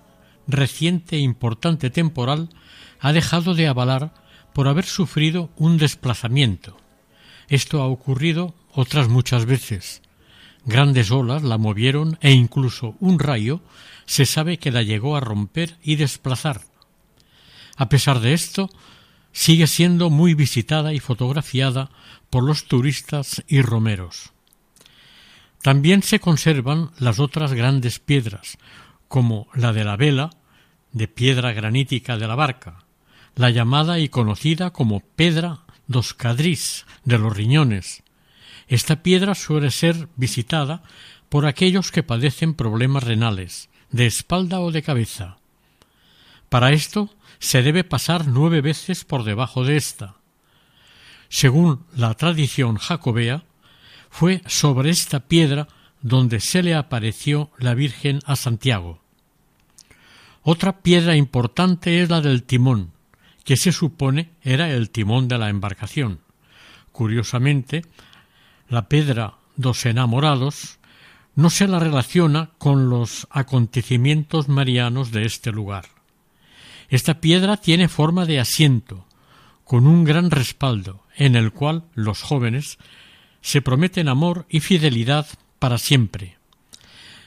reciente 0.46 1.16
e 1.16 1.18
importante 1.18 1.90
temporal, 1.90 2.48
ha 3.00 3.12
dejado 3.12 3.54
de 3.54 3.66
avalar 3.66 4.14
por 4.54 4.68
haber 4.68 4.84
sufrido 4.84 5.50
un 5.56 5.78
desplazamiento. 5.78 6.76
Esto 7.48 7.82
ha 7.82 7.88
ocurrido 7.88 8.54
otras 8.70 9.08
muchas 9.08 9.46
veces. 9.46 10.00
Grandes 10.64 11.10
olas 11.10 11.42
la 11.42 11.58
movieron 11.58 12.16
e 12.20 12.30
incluso 12.30 12.94
un 13.00 13.18
rayo 13.18 13.62
se 14.06 14.26
sabe 14.26 14.58
que 14.58 14.70
la 14.70 14.84
llegó 14.84 15.16
a 15.16 15.20
romper 15.20 15.76
y 15.82 15.96
desplazar. 15.96 16.60
A 17.76 17.88
pesar 17.88 18.20
de 18.20 18.32
esto, 18.32 18.70
sigue 19.32 19.66
siendo 19.66 20.08
muy 20.08 20.34
visitada 20.34 20.94
y 20.94 21.00
fotografiada 21.00 21.90
por 22.30 22.44
los 22.44 22.68
turistas 22.68 23.42
y 23.48 23.60
romeros. 23.60 24.34
También 25.62 26.02
se 26.02 26.20
conservan 26.20 26.90
las 26.98 27.18
otras 27.18 27.52
grandes 27.52 27.98
piedras, 27.98 28.58
como 29.08 29.48
la 29.54 29.72
de 29.72 29.84
la 29.84 29.96
vela, 29.96 30.30
de 30.92 31.06
piedra 31.06 31.52
granítica 31.52 32.16
de 32.16 32.26
la 32.26 32.34
barca, 32.34 32.84
la 33.36 33.50
llamada 33.50 33.98
y 33.98 34.08
conocida 34.08 34.70
como 34.70 35.00
Pedra 35.00 35.60
dos 35.86 36.14
Cadrís 36.14 36.86
de 37.04 37.18
los 37.18 37.36
riñones. 37.36 38.02
Esta 38.68 39.02
piedra 39.02 39.34
suele 39.34 39.70
ser 39.70 40.08
visitada 40.16 40.82
por 41.28 41.46
aquellos 41.46 41.90
que 41.90 42.02
padecen 42.02 42.54
problemas 42.54 43.04
renales, 43.04 43.68
de 43.90 44.06
espalda 44.06 44.60
o 44.60 44.70
de 44.70 44.82
cabeza. 44.82 45.38
Para 46.48 46.72
esto 46.72 47.10
se 47.38 47.62
debe 47.62 47.84
pasar 47.84 48.26
nueve 48.26 48.60
veces 48.60 49.04
por 49.04 49.24
debajo 49.24 49.64
de 49.64 49.76
ésta. 49.76 50.16
Según 51.28 51.84
la 51.94 52.14
tradición 52.14 52.76
jacobea, 52.76 53.44
fue 54.10 54.42
sobre 54.46 54.90
esta 54.90 55.20
piedra 55.20 55.68
donde 56.02 56.40
se 56.40 56.62
le 56.62 56.74
apareció 56.74 57.50
la 57.58 57.74
Virgen 57.74 58.20
a 58.26 58.36
Santiago. 58.36 59.00
Otra 60.42 60.80
piedra 60.80 61.16
importante 61.16 62.02
es 62.02 62.10
la 62.10 62.20
del 62.20 62.42
timón, 62.42 62.92
que 63.44 63.56
se 63.56 63.72
supone 63.72 64.30
era 64.42 64.70
el 64.70 64.90
timón 64.90 65.28
de 65.28 65.38
la 65.38 65.48
embarcación. 65.48 66.20
Curiosamente, 66.92 67.84
la 68.68 68.88
piedra 68.88 69.34
dos 69.56 69.84
enamorados 69.86 70.78
no 71.34 71.50
se 71.50 71.68
la 71.68 71.78
relaciona 71.78 72.50
con 72.58 72.90
los 72.90 73.26
acontecimientos 73.30 74.48
marianos 74.48 75.10
de 75.12 75.24
este 75.24 75.52
lugar. 75.52 75.86
Esta 76.88 77.20
piedra 77.20 77.56
tiene 77.56 77.88
forma 77.88 78.26
de 78.26 78.40
asiento, 78.40 79.06
con 79.64 79.86
un 79.86 80.04
gran 80.04 80.30
respaldo, 80.30 81.04
en 81.16 81.36
el 81.36 81.52
cual 81.52 81.84
los 81.94 82.22
jóvenes 82.22 82.78
se 83.40 83.62
prometen 83.62 84.09
amor 84.09 84.47
y 84.49 84.61
fidelidad 84.61 85.26
para 85.59 85.78
siempre. 85.78 86.38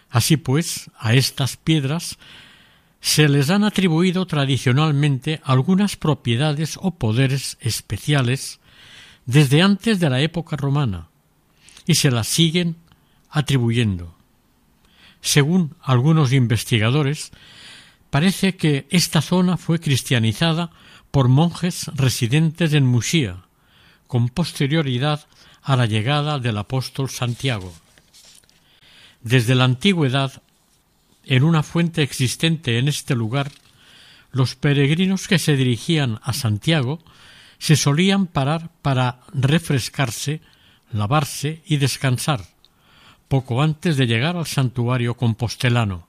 Así 0.09 0.37
pues, 0.37 0.91
a 0.99 1.13
estas 1.13 1.57
piedras 1.57 2.17
se 3.01 3.27
les 3.27 3.49
han 3.49 3.63
atribuido 3.63 4.25
tradicionalmente 4.27 5.41
algunas 5.43 5.95
propiedades 5.97 6.77
o 6.81 6.91
poderes 6.91 7.57
especiales 7.59 8.59
desde 9.25 9.61
antes 9.61 9.99
de 9.99 10.09
la 10.09 10.21
época 10.21 10.55
romana, 10.55 11.09
y 11.85 11.95
se 11.95 12.11
las 12.11 12.27
siguen 12.27 12.75
atribuyendo. 13.29 14.15
Según 15.21 15.75
algunos 15.81 16.33
investigadores, 16.33 17.31
parece 18.09 18.55
que 18.55 18.85
esta 18.89 19.21
zona 19.21 19.57
fue 19.57 19.79
cristianizada 19.79 20.71
por 21.11 21.27
monjes 21.27 21.87
residentes 21.95 22.73
en 22.73 22.85
Musía, 22.85 23.45
con 24.07 24.29
posterioridad 24.29 25.25
a 25.63 25.75
la 25.75 25.85
llegada 25.85 26.39
del 26.39 26.57
apóstol 26.57 27.09
Santiago. 27.09 27.73
Desde 29.21 29.55
la 29.55 29.63
antigüedad, 29.63 30.41
en 31.25 31.43
una 31.43 31.63
fuente 31.63 32.03
existente 32.03 32.77
en 32.77 32.87
este 32.87 33.15
lugar, 33.15 33.51
los 34.31 34.55
peregrinos 34.55 35.27
que 35.27 35.39
se 35.39 35.55
dirigían 35.55 36.19
a 36.23 36.33
Santiago 36.33 36.99
se 37.59 37.77
solían 37.77 38.27
parar 38.27 38.71
para 38.81 39.21
refrescarse, 39.33 40.41
lavarse 40.91 41.61
y 41.65 41.77
descansar, 41.77 42.45
poco 43.29 43.61
antes 43.61 43.95
de 43.95 44.05
llegar 44.05 44.35
al 44.35 44.47
santuario 44.47 45.15
compostelano. 45.15 46.07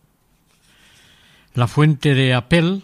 La 1.54 1.68
fuente 1.68 2.14
de 2.14 2.34
Apel 2.34 2.82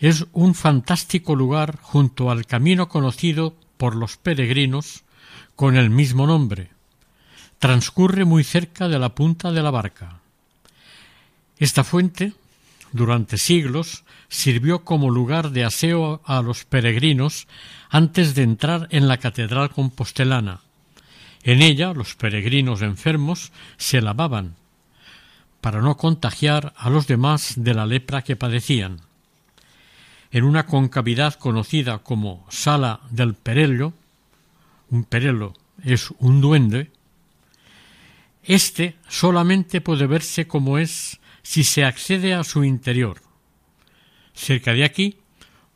es 0.00 0.26
un 0.32 0.56
fantástico 0.56 1.36
lugar 1.36 1.78
junto 1.80 2.32
al 2.32 2.46
camino 2.46 2.88
conocido 2.88 3.54
por 3.76 3.94
los 3.94 4.16
peregrinos 4.16 5.04
con 5.56 5.76
el 5.76 5.90
mismo 5.90 6.26
nombre. 6.26 6.70
Transcurre 7.58 8.24
muy 8.24 8.44
cerca 8.44 8.88
de 8.88 8.98
la 8.98 9.14
punta 9.14 9.52
de 9.52 9.62
la 9.62 9.70
barca. 9.70 10.20
Esta 11.58 11.84
fuente, 11.84 12.32
durante 12.92 13.38
siglos, 13.38 14.04
sirvió 14.28 14.84
como 14.84 15.10
lugar 15.10 15.50
de 15.50 15.64
aseo 15.64 16.22
a 16.24 16.42
los 16.42 16.64
peregrinos 16.64 17.46
antes 17.90 18.34
de 18.34 18.42
entrar 18.42 18.88
en 18.90 19.06
la 19.06 19.18
catedral 19.18 19.70
compostelana. 19.70 20.60
En 21.44 21.62
ella 21.62 21.92
los 21.92 22.14
peregrinos 22.14 22.82
enfermos 22.82 23.52
se 23.76 24.00
lavaban 24.00 24.56
para 25.60 25.80
no 25.80 25.96
contagiar 25.96 26.74
a 26.76 26.90
los 26.90 27.06
demás 27.06 27.54
de 27.56 27.74
la 27.74 27.86
lepra 27.86 28.22
que 28.22 28.36
padecían. 28.36 29.00
En 30.32 30.44
una 30.44 30.66
concavidad 30.66 31.34
conocida 31.34 31.98
como 31.98 32.44
Sala 32.48 33.00
del 33.10 33.34
Perello, 33.34 33.92
un 34.92 35.04
perelo 35.04 35.54
es 35.82 36.12
un 36.18 36.40
duende, 36.40 36.90
este 38.44 38.96
solamente 39.08 39.80
puede 39.80 40.06
verse 40.06 40.46
como 40.46 40.78
es 40.78 41.18
si 41.42 41.64
se 41.64 41.84
accede 41.84 42.34
a 42.34 42.44
su 42.44 42.62
interior. 42.62 43.20
Cerca 44.34 44.74
de 44.74 44.84
aquí 44.84 45.16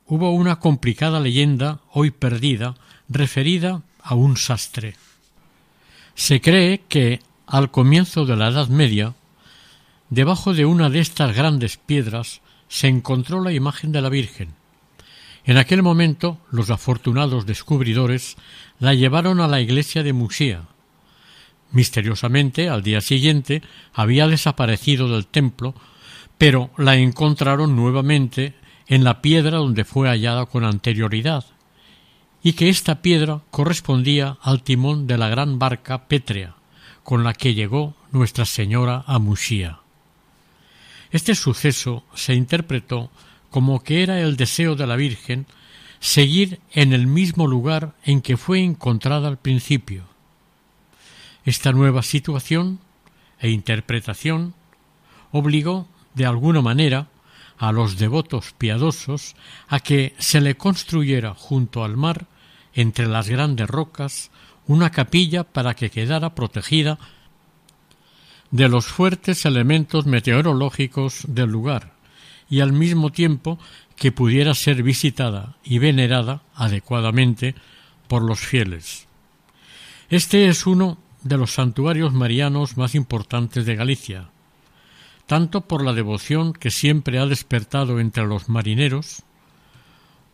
hubo 0.06 0.30
una 0.32 0.60
complicada 0.60 1.18
leyenda 1.18 1.80
hoy 1.90 2.10
perdida 2.10 2.74
referida 3.08 3.82
a 4.02 4.14
un 4.14 4.36
sastre. 4.36 4.94
Se 6.14 6.40
cree 6.40 6.82
que 6.88 7.20
al 7.46 7.70
comienzo 7.70 8.26
de 8.26 8.36
la 8.36 8.48
Edad 8.48 8.68
Media, 8.68 9.14
debajo 10.10 10.52
de 10.52 10.66
una 10.66 10.90
de 10.90 11.00
estas 11.00 11.34
grandes 11.34 11.78
piedras 11.78 12.42
se 12.68 12.88
encontró 12.88 13.42
la 13.42 13.52
imagen 13.52 13.92
de 13.92 14.02
la 14.02 14.08
Virgen. 14.08 14.54
En 15.46 15.58
aquel 15.58 15.82
momento 15.82 16.38
los 16.50 16.70
afortunados 16.70 17.46
descubridores 17.46 18.36
la 18.80 18.94
llevaron 18.94 19.40
a 19.40 19.46
la 19.46 19.60
iglesia 19.60 20.02
de 20.02 20.12
Musía. 20.12 20.62
Misteriosamente, 21.70 22.68
al 22.68 22.82
día 22.82 23.00
siguiente, 23.00 23.62
había 23.94 24.26
desaparecido 24.26 25.08
del 25.08 25.26
templo, 25.26 25.74
pero 26.36 26.70
la 26.76 26.96
encontraron 26.96 27.76
nuevamente 27.76 28.54
en 28.88 29.04
la 29.04 29.22
piedra 29.22 29.58
donde 29.58 29.84
fue 29.84 30.08
hallada 30.08 30.46
con 30.46 30.64
anterioridad, 30.64 31.44
y 32.42 32.54
que 32.54 32.68
esta 32.68 33.00
piedra 33.00 33.40
correspondía 33.50 34.38
al 34.42 34.62
timón 34.64 35.06
de 35.06 35.16
la 35.16 35.28
gran 35.28 35.60
barca 35.60 36.08
pétrea, 36.08 36.56
con 37.04 37.22
la 37.22 37.34
que 37.34 37.54
llegó 37.54 37.94
Nuestra 38.10 38.46
Señora 38.46 39.04
a 39.06 39.20
Musía. 39.20 39.78
Este 41.12 41.36
suceso 41.36 42.04
se 42.14 42.34
interpretó 42.34 43.10
como 43.56 43.82
que 43.82 44.02
era 44.02 44.20
el 44.20 44.36
deseo 44.36 44.76
de 44.76 44.86
la 44.86 44.96
Virgen 44.96 45.46
seguir 45.98 46.60
en 46.72 46.92
el 46.92 47.06
mismo 47.06 47.46
lugar 47.46 47.94
en 48.04 48.20
que 48.20 48.36
fue 48.36 48.60
encontrada 48.60 49.28
al 49.28 49.38
principio. 49.38 50.04
Esta 51.46 51.72
nueva 51.72 52.02
situación 52.02 52.80
e 53.40 53.48
interpretación 53.48 54.52
obligó, 55.32 55.88
de 56.12 56.26
alguna 56.26 56.60
manera, 56.60 57.08
a 57.56 57.72
los 57.72 57.96
devotos 57.96 58.52
piadosos 58.58 59.36
a 59.68 59.80
que 59.80 60.14
se 60.18 60.42
le 60.42 60.58
construyera 60.58 61.32
junto 61.32 61.82
al 61.82 61.96
mar, 61.96 62.26
entre 62.74 63.06
las 63.06 63.30
grandes 63.30 63.68
rocas, 63.68 64.30
una 64.66 64.90
capilla 64.90 65.44
para 65.44 65.72
que 65.72 65.88
quedara 65.88 66.34
protegida 66.34 66.98
de 68.50 68.68
los 68.68 68.84
fuertes 68.84 69.46
elementos 69.46 70.04
meteorológicos 70.04 71.22
del 71.26 71.48
lugar 71.48 71.95
y 72.48 72.60
al 72.60 72.72
mismo 72.72 73.10
tiempo 73.10 73.58
que 73.96 74.12
pudiera 74.12 74.54
ser 74.54 74.82
visitada 74.82 75.56
y 75.64 75.78
venerada 75.78 76.42
adecuadamente 76.54 77.54
por 78.08 78.22
los 78.22 78.40
fieles. 78.40 79.06
Este 80.08 80.48
es 80.48 80.66
uno 80.66 80.98
de 81.22 81.36
los 81.36 81.54
santuarios 81.54 82.12
marianos 82.12 82.76
más 82.76 82.94
importantes 82.94 83.66
de 83.66 83.74
Galicia, 83.74 84.28
tanto 85.26 85.62
por 85.62 85.84
la 85.84 85.92
devoción 85.92 86.52
que 86.52 86.70
siempre 86.70 87.18
ha 87.18 87.26
despertado 87.26 87.98
entre 87.98 88.26
los 88.26 88.48
marineros, 88.48 89.24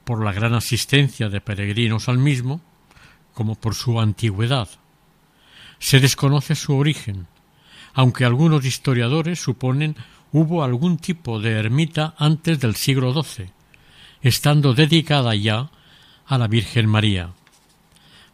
por 0.05 0.23
la 0.23 0.33
gran 0.33 0.55
asistencia 0.55 1.29
de 1.29 1.41
peregrinos 1.41 2.09
al 2.09 2.19
mismo, 2.19 2.61
como 3.33 3.55
por 3.55 3.75
su 3.75 4.01
antigüedad. 4.01 4.69
Se 5.79 6.01
desconoce 6.01 6.55
su 6.55 6.77
origen, 6.77 7.27
aunque 7.95 8.25
algunos 8.25 8.65
historiadores 8.65 9.41
suponen 9.41 9.97
hubo 10.33 10.65
algún 10.65 10.97
tipo 10.97 11.39
de 11.39 11.53
ermita 11.53 12.15
antes 12.19 12.59
del 12.59 12.75
siglo 12.75 13.13
XII, 13.13 13.51
estando 14.23 14.75
dedicada 14.75 15.35
ya 15.35 15.71
a 16.27 16.39
la 16.39 16.49
Virgen 16.49 16.89
María. 16.89 17.31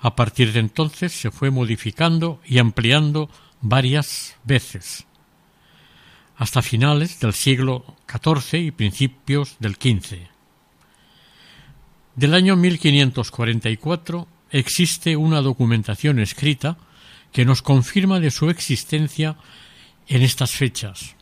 A 0.00 0.14
partir 0.14 0.52
de 0.52 0.60
entonces 0.60 1.12
se 1.12 1.30
fue 1.30 1.50
modificando 1.50 2.40
y 2.46 2.58
ampliando 2.58 3.28
varias 3.60 4.36
veces, 4.44 5.06
hasta 6.36 6.62
finales 6.62 7.18
del 7.18 7.32
siglo 7.32 7.96
XIV 8.08 8.60
y 8.60 8.70
principios 8.70 9.56
del 9.58 9.74
XV. 9.74 10.28
Del 12.14 12.34
año 12.34 12.54
1544 12.54 14.28
existe 14.50 15.16
una 15.16 15.40
documentación 15.40 16.20
escrita 16.20 16.76
que 17.32 17.44
nos 17.44 17.62
confirma 17.62 18.20
de 18.20 18.30
su 18.30 18.50
existencia 18.50 19.36
en 20.06 20.22
estas 20.22 20.52
fechas. 20.52 21.17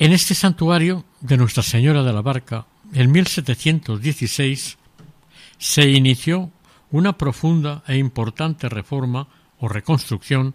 En 0.00 0.12
este 0.12 0.36
santuario 0.36 1.04
de 1.20 1.36
Nuestra 1.36 1.64
Señora 1.64 2.04
de 2.04 2.12
la 2.12 2.22
Barca, 2.22 2.66
en 2.92 3.10
1716, 3.10 4.78
se 5.58 5.88
inició 5.90 6.52
una 6.92 7.18
profunda 7.18 7.82
e 7.84 7.96
importante 7.96 8.68
reforma 8.68 9.26
o 9.58 9.66
reconstrucción 9.66 10.54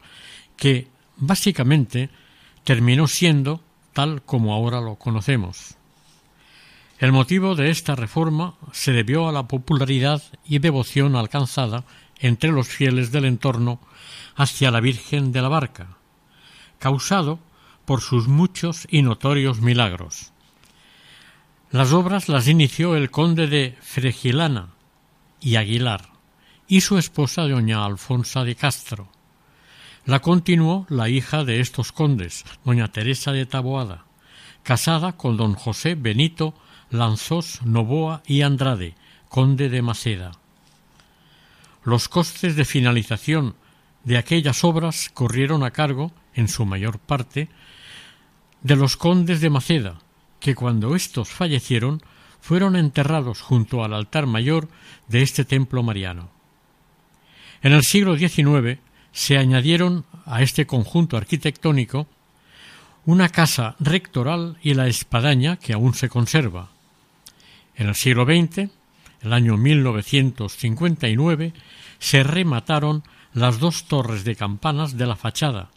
que 0.56 0.88
básicamente 1.17 2.10
terminó 2.63 3.06
siendo 3.06 3.60
tal 3.91 4.21
como 4.21 4.53
ahora 4.53 4.79
lo 4.79 4.95
conocemos. 4.95 5.75
El 6.97 7.12
motivo 7.12 7.56
de 7.56 7.69
esta 7.69 7.95
reforma 7.95 8.56
se 8.71 8.93
debió 8.93 9.27
a 9.27 9.34
la 9.34 9.45
popularidad 9.49 10.23
y 10.45 10.60
devoción 10.60 11.17
alcanzada 11.17 11.84
entre 12.17 12.53
los 12.53 12.69
fieles 12.69 13.12
del 13.12 13.25
entorno 13.25 13.82
hacia 14.38 14.71
la 14.71 14.79
Virgen 14.79 15.34
de 15.34 15.41
la 15.41 15.49
Barca, 15.49 15.97
causado 16.79 17.39
por 17.86 18.02
sus 18.02 18.28
muchos 18.28 18.88
y 18.89 19.02
notorios 19.02 19.62
milagros. 19.62 20.32
Las 21.72 21.91
obras 21.91 22.30
las 22.30 22.48
inició 22.48 22.96
el 22.96 23.10
conde 23.10 23.48
de 23.48 23.78
Fregilana 23.82 24.69
y 25.41 25.56
Aguilar, 25.56 26.10
y 26.67 26.82
su 26.82 26.98
esposa 26.98 27.43
doña 27.43 27.86
Alfonsa 27.86 28.43
de 28.43 28.56
Castro. 28.56 29.10
La 30.06 30.19
continuó 30.19 30.86
la 30.89 31.10
hija 31.10 31.43
de 31.43 31.60
estos 31.60 31.91
condes, 31.91 32.46
doña 32.63 32.89
Teresa 32.89 33.32
de 33.32 33.46
Taboada, 33.46 34.06
casada 34.62 35.13
con 35.13 35.38
don 35.38 35.56
José 35.56 35.96
Benito 35.96 36.54
Lanzós 36.89 37.62
Novoa 37.63 38.22
y 38.28 38.41
Andrade, 38.41 38.96
conde 39.28 39.69
de 39.69 39.82
Maceda. 39.82 40.32
Los 41.84 42.08
costes 42.08 42.56
de 42.56 42.65
finalización 42.65 43.56
de 44.04 44.17
aquellas 44.17 44.63
obras 44.63 45.10
corrieron 45.13 45.63
a 45.63 45.72
cargo, 45.72 46.12
en 46.36 46.48
su 46.48 46.65
mayor 46.65 47.00
parte, 47.00 47.50
de 48.63 48.76
los 48.76 48.97
condes 48.97 49.41
de 49.41 49.49
Maceda, 49.49 49.99
que 50.39 50.56
cuando 50.56 50.95
éstos 50.95 51.30
fallecieron 51.30 52.02
fueron 52.41 52.76
enterrados 52.76 53.41
junto 53.41 53.84
al 53.84 53.93
altar 53.93 54.26
mayor 54.26 54.67
de 55.08 55.21
este 55.21 55.45
templo 55.45 55.84
mariano. 55.84 56.32
En 57.62 57.71
el 57.73 57.84
siglo 57.84 58.17
XIX 58.17 58.80
se 59.13 59.38
añadieron 59.38 60.06
a 60.26 60.41
este 60.41 60.65
conjunto 60.65 61.15
arquitectónico 61.15 62.08
una 63.06 63.30
casa 63.30 63.76
rectoral 63.80 64.58
y 64.62 64.73
la 64.73 64.88
espadaña 64.88 65.58
que 65.58 65.73
aún 65.73 65.93
se 65.93 66.10
conserva. 66.10 66.69
En 67.76 67.88
el 67.88 67.95
siglo 67.95 68.26
XX, 68.26 68.69
el 69.21 69.34
año 69.34 69.58
1959, 69.58 71.54
se 71.99 72.23
remataron 72.23 73.04
las 73.34 73.60
dos 73.60 73.86
torres 73.86 74.23
de 74.23 74.36
campanas 74.36 74.97
de 74.97 75.06
la 75.06 75.15
fachada, 75.15 75.69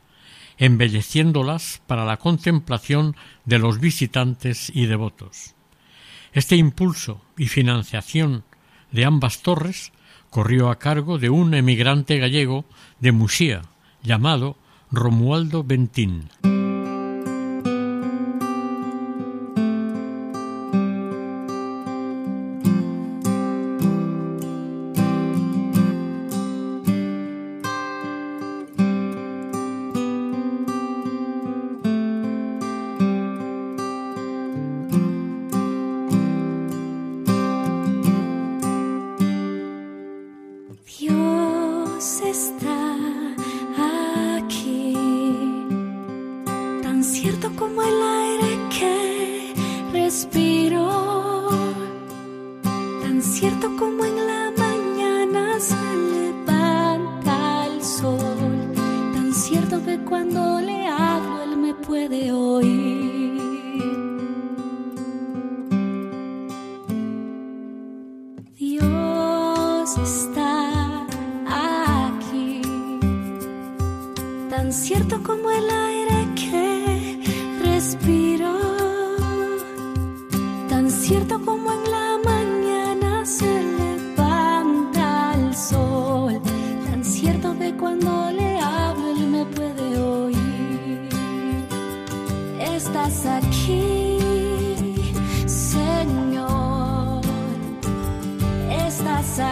embelleciéndolas 0.58 1.82
para 1.86 2.04
la 2.04 2.16
contemplación 2.16 3.16
de 3.44 3.58
los 3.58 3.80
visitantes 3.80 4.70
y 4.74 4.86
devotos. 4.86 5.54
Este 6.32 6.56
impulso 6.56 7.22
y 7.36 7.46
financiación 7.46 8.44
de 8.92 9.04
ambas 9.04 9.42
torres 9.42 9.92
corrió 10.30 10.70
a 10.70 10.78
cargo 10.78 11.18
de 11.18 11.30
un 11.30 11.54
emigrante 11.54 12.18
gallego 12.18 12.64
de 13.00 13.12
Musía 13.12 13.62
llamado 14.02 14.56
Romualdo 14.90 15.64
Bentín. 15.64 16.28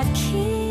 that 0.05 0.15
key. 0.17 0.64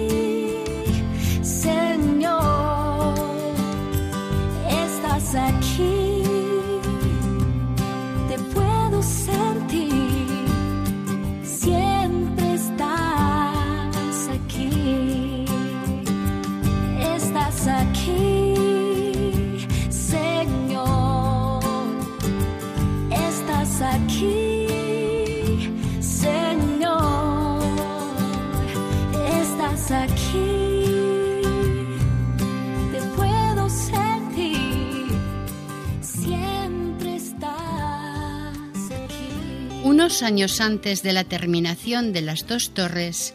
Años 40.21 40.61
antes 40.61 41.01
de 41.01 41.13
la 41.13 41.23
terminación 41.23 42.13
de 42.13 42.21
las 42.21 42.45
dos 42.45 42.75
torres, 42.75 43.33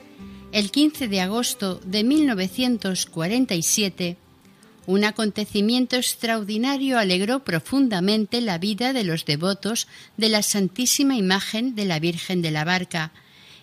el 0.53 0.71
15 0.71 1.09
de 1.09 1.21
agosto 1.21 1.81
de 1.85 2.05
1947, 2.05 4.17
un 4.87 5.03
acontecimiento 5.05 5.97
extraordinario 5.97 6.97
alegró 6.99 7.41
profundamente 7.41 8.41
la 8.41 8.59
vida 8.59 8.93
de 8.93 9.03
los 9.03 9.25
devotos 9.25 9.89
de 10.17 10.29
la 10.29 10.43
Santísima 10.43 11.17
Imagen 11.17 11.75
de 11.75 11.87
la 11.87 11.99
Virgen 11.99 12.43
de 12.43 12.53
la 12.53 12.63
Barca, 12.65 13.11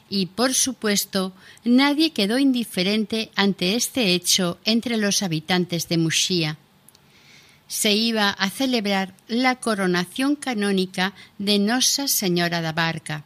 y 0.10 0.26
por 0.26 0.54
supuesto 0.54 1.32
nadie 1.64 2.12
quedó 2.12 2.38
indiferente 2.38 3.32
ante 3.36 3.76
este 3.76 4.14
hecho 4.14 4.58
entre 4.66 4.98
los 4.98 5.24
habitantes 5.24 5.88
de 5.88 5.98
Muxía 5.98 6.58
se 7.68 7.94
iba 7.94 8.30
a 8.30 8.50
celebrar 8.50 9.14
la 9.28 9.56
coronación 9.56 10.36
canónica 10.36 11.14
de 11.38 11.60
Nosa 11.60 12.08
Señora 12.08 12.62
da 12.62 12.72
Barca. 12.72 13.24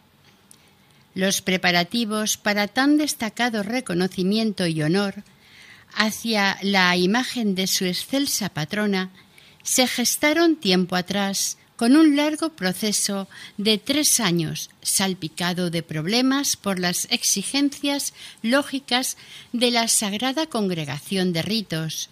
Los 1.15 1.41
preparativos 1.41 2.38
para 2.38 2.67
tan 2.67 2.97
destacado 2.97 3.63
reconocimiento 3.63 4.67
y 4.67 4.82
honor 4.82 5.23
hacia 5.93 6.58
la 6.62 6.95
imagen 6.95 7.56
de 7.56 7.67
su 7.67 7.86
excelsa 7.86 8.49
patrona 8.49 9.10
se 9.63 9.88
gestaron 9.88 10.56
tiempo 10.56 10.95
atrás 10.95 11.58
con 11.75 11.95
un 11.95 12.15
largo 12.15 12.49
proceso 12.49 13.30
de 13.58 13.78
tres 13.78 14.19
años, 14.19 14.69
salpicado 14.82 15.69
de 15.69 15.82
problemas 15.82 16.58
por 16.58 16.78
las 16.78 17.08
exigencias 17.10 18.13
lógicas 18.41 19.15
de 19.54 19.71
la 19.71 19.88
Sagrada 19.88 20.45
Congregación 20.47 21.32
de 21.32 21.41
Ritos, 21.41 22.10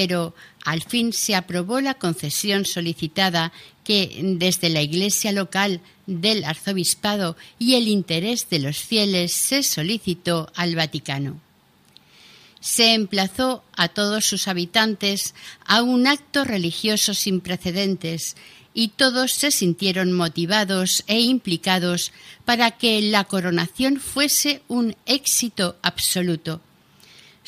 pero 0.00 0.32
al 0.64 0.84
fin 0.84 1.12
se 1.12 1.34
aprobó 1.34 1.80
la 1.80 1.94
concesión 1.94 2.64
solicitada 2.64 3.52
que 3.82 4.20
desde 4.22 4.68
la 4.68 4.80
Iglesia 4.80 5.32
local 5.32 5.80
del 6.06 6.44
Arzobispado 6.44 7.36
y 7.58 7.74
el 7.74 7.88
interés 7.88 8.48
de 8.48 8.60
los 8.60 8.78
fieles 8.78 9.32
se 9.32 9.64
solicitó 9.64 10.52
al 10.54 10.76
Vaticano. 10.76 11.40
Se 12.60 12.94
emplazó 12.94 13.64
a 13.76 13.88
todos 13.88 14.24
sus 14.24 14.46
habitantes 14.46 15.34
a 15.66 15.82
un 15.82 16.06
acto 16.06 16.44
religioso 16.44 17.12
sin 17.12 17.40
precedentes 17.40 18.36
y 18.74 18.90
todos 18.90 19.32
se 19.32 19.50
sintieron 19.50 20.12
motivados 20.12 21.02
e 21.08 21.18
implicados 21.18 22.12
para 22.44 22.70
que 22.70 23.02
la 23.02 23.24
coronación 23.24 23.98
fuese 23.98 24.62
un 24.68 24.94
éxito 25.06 25.74
absoluto 25.82 26.60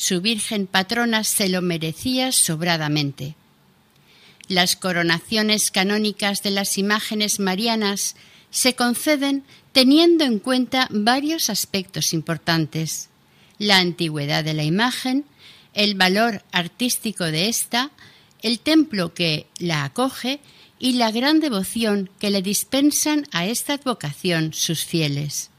su 0.01 0.23
Virgen 0.23 0.67
patrona 0.67 1.25
se 1.25 1.51
lo 1.51 1.61
merecía 1.61 2.33
sobradamente. 2.33 3.35
Las 4.49 4.75
coronaciones 4.75 5.71
canónicas 5.71 6.43
de 6.43 6.51
las 6.51 6.79
imágenes 6.79 7.39
marianas 7.39 8.17
se 8.51 8.75
conceden 8.75 9.45
teniendo 9.73 10.25
en 10.25 10.39
cuenta 10.39 10.89
varios 10.91 11.51
aspectos 11.51 12.15
importantes 12.15 13.11
la 13.59 13.77
antigüedad 13.77 14.43
de 14.43 14.55
la 14.55 14.65
imagen, 14.65 15.27
el 15.75 15.97
valor 15.97 16.43
artístico 16.51 17.27
de 17.27 17.51
ésta, 17.51 17.91
el 18.41 18.59
templo 18.59 19.13
que 19.13 19.49
la 19.59 19.85
acoge 19.85 20.41
y 20.79 20.95
la 20.95 21.11
gran 21.11 21.41
devoción 21.41 22.09
que 22.19 22.31
le 22.31 22.41
dispensan 22.41 23.27
a 23.33 23.45
esta 23.45 23.75
advocación 23.75 24.55
sus 24.55 24.83
fieles. 24.83 25.50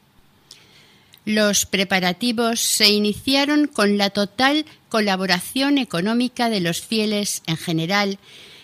Los 1.25 1.65
preparativos 1.65 2.61
se 2.61 2.89
iniciaron 2.89 3.67
con 3.67 3.97
la 3.97 4.09
total 4.09 4.65
colaboración 4.89 5.77
económica 5.77 6.49
de 6.49 6.61
los 6.61 6.81
fieles 6.81 7.43
en 7.45 7.57
general 7.57 8.17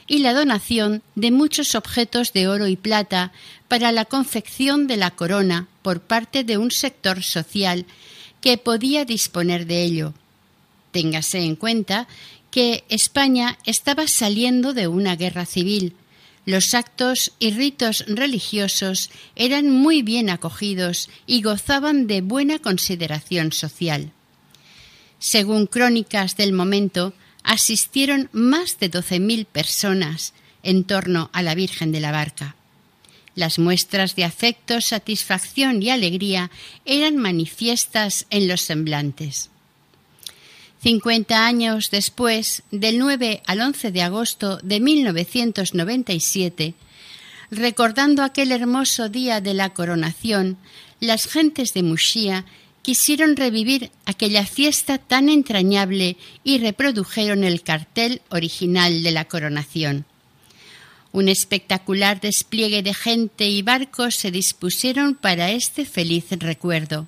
y 0.08 0.20
la 0.20 0.34
donación 0.34 1.04
de 1.16 1.32
muchos 1.32 1.76
objetos 1.76 2.34
de 2.34 2.48
oro 2.48 2.68
y 2.68 2.76
plata 2.76 3.32
para 3.68 3.92
la 3.92 4.06
confección 4.06 4.88
de 4.88 4.98
la 4.98 5.12
corona 5.12 5.68
por 5.82 6.00
parte 6.02 6.44
de 6.44 6.58
un 6.58 6.72
sector 6.72 7.24
social 7.24 7.86
que 8.42 8.58
podía 8.58 9.06
disponer 9.06 9.66
de 9.68 9.84
ello. 9.84 10.14
Téngase 10.92 11.40
en 11.40 11.56
cuenta 11.56 12.08
que 12.50 12.86
España 12.90 13.58
estaba 13.66 14.08
saliendo 14.08 14.74
de 14.74 14.88
una 14.88 15.16
guerra 15.16 15.46
civil. 15.46 15.94
Los 16.48 16.74
actos 16.74 17.34
y 17.40 17.52
ritos 17.52 18.06
religiosos 18.08 19.10
eran 19.36 19.70
muy 19.70 20.02
bien 20.02 20.30
acogidos 20.30 21.10
y 21.26 21.42
gozaban 21.42 22.08
de 22.08 22.22
buena 22.22 22.58
consideración 22.60 23.52
social. 23.52 24.14
Según 25.20 25.68
crónicas 25.68 26.38
del 26.38 26.54
momento, 26.54 27.12
asistieron 27.44 28.30
más 28.32 28.80
de 28.80 28.90
12.000 28.90 29.46
personas 29.46 30.34
en 30.64 30.86
torno 30.86 31.30
a 31.34 31.44
la 31.44 31.54
Virgen 31.54 31.92
de 31.92 32.00
la 32.00 32.14
Barca. 32.14 32.56
Las 33.36 33.60
muestras 33.60 34.16
de 34.16 34.24
afecto, 34.24 34.80
satisfacción 34.80 35.84
y 35.84 35.90
alegría 35.90 36.50
eran 36.86 37.18
manifiestas 37.18 38.26
en 38.30 38.48
los 38.48 38.62
semblantes. 38.62 39.50
Cincuenta 40.88 41.46
años 41.46 41.90
después, 41.92 42.64
del 42.72 42.98
9 42.98 43.44
al 43.46 43.60
11 43.60 43.92
de 43.92 44.04
agosto 44.04 44.58
de 44.64 44.80
1997, 44.80 46.76
recordando 47.52 48.24
aquel 48.24 48.54
hermoso 48.54 49.10
día 49.10 49.42
de 49.42 49.54
la 49.54 49.74
coronación, 49.74 50.58
las 51.02 51.28
gentes 51.28 51.74
de 51.74 51.84
Muxía 51.84 52.46
quisieron 52.84 53.36
revivir 53.36 53.92
aquella 54.06 54.46
fiesta 54.46 54.98
tan 54.98 55.28
entrañable 55.28 56.16
y 56.46 56.60
reprodujeron 56.60 57.44
el 57.44 57.64
cartel 57.64 58.22
original 58.30 59.04
de 59.04 59.12
la 59.12 59.26
coronación. 59.26 60.06
Un 61.12 61.28
espectacular 61.28 62.22
despliegue 62.22 62.82
de 62.82 62.94
gente 62.94 63.50
y 63.50 63.62
barcos 63.62 64.16
se 64.16 64.32
dispusieron 64.32 65.16
para 65.16 65.52
este 65.52 65.84
feliz 65.84 66.28
recuerdo. 66.30 67.08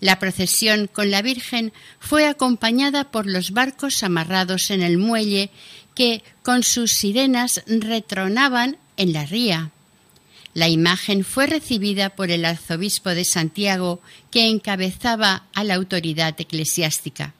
La 0.00 0.18
procesión 0.18 0.86
con 0.86 1.10
la 1.10 1.22
Virgen 1.22 1.72
fue 1.98 2.26
acompañada 2.26 3.10
por 3.10 3.26
los 3.26 3.50
barcos 3.50 4.02
amarrados 4.02 4.70
en 4.70 4.82
el 4.82 4.98
muelle 4.98 5.50
que 5.94 6.22
con 6.42 6.62
sus 6.62 6.92
sirenas 6.92 7.62
retronaban 7.66 8.76
en 8.96 9.12
la 9.12 9.26
ría. 9.26 9.72
La 10.54 10.68
imagen 10.68 11.24
fue 11.24 11.46
recibida 11.46 12.10
por 12.10 12.30
el 12.30 12.44
arzobispo 12.44 13.10
de 13.10 13.24
Santiago, 13.24 14.00
que 14.30 14.48
encabezaba 14.48 15.44
a 15.54 15.64
la 15.64 15.74
autoridad 15.74 16.34
eclesiástica. 16.40 17.34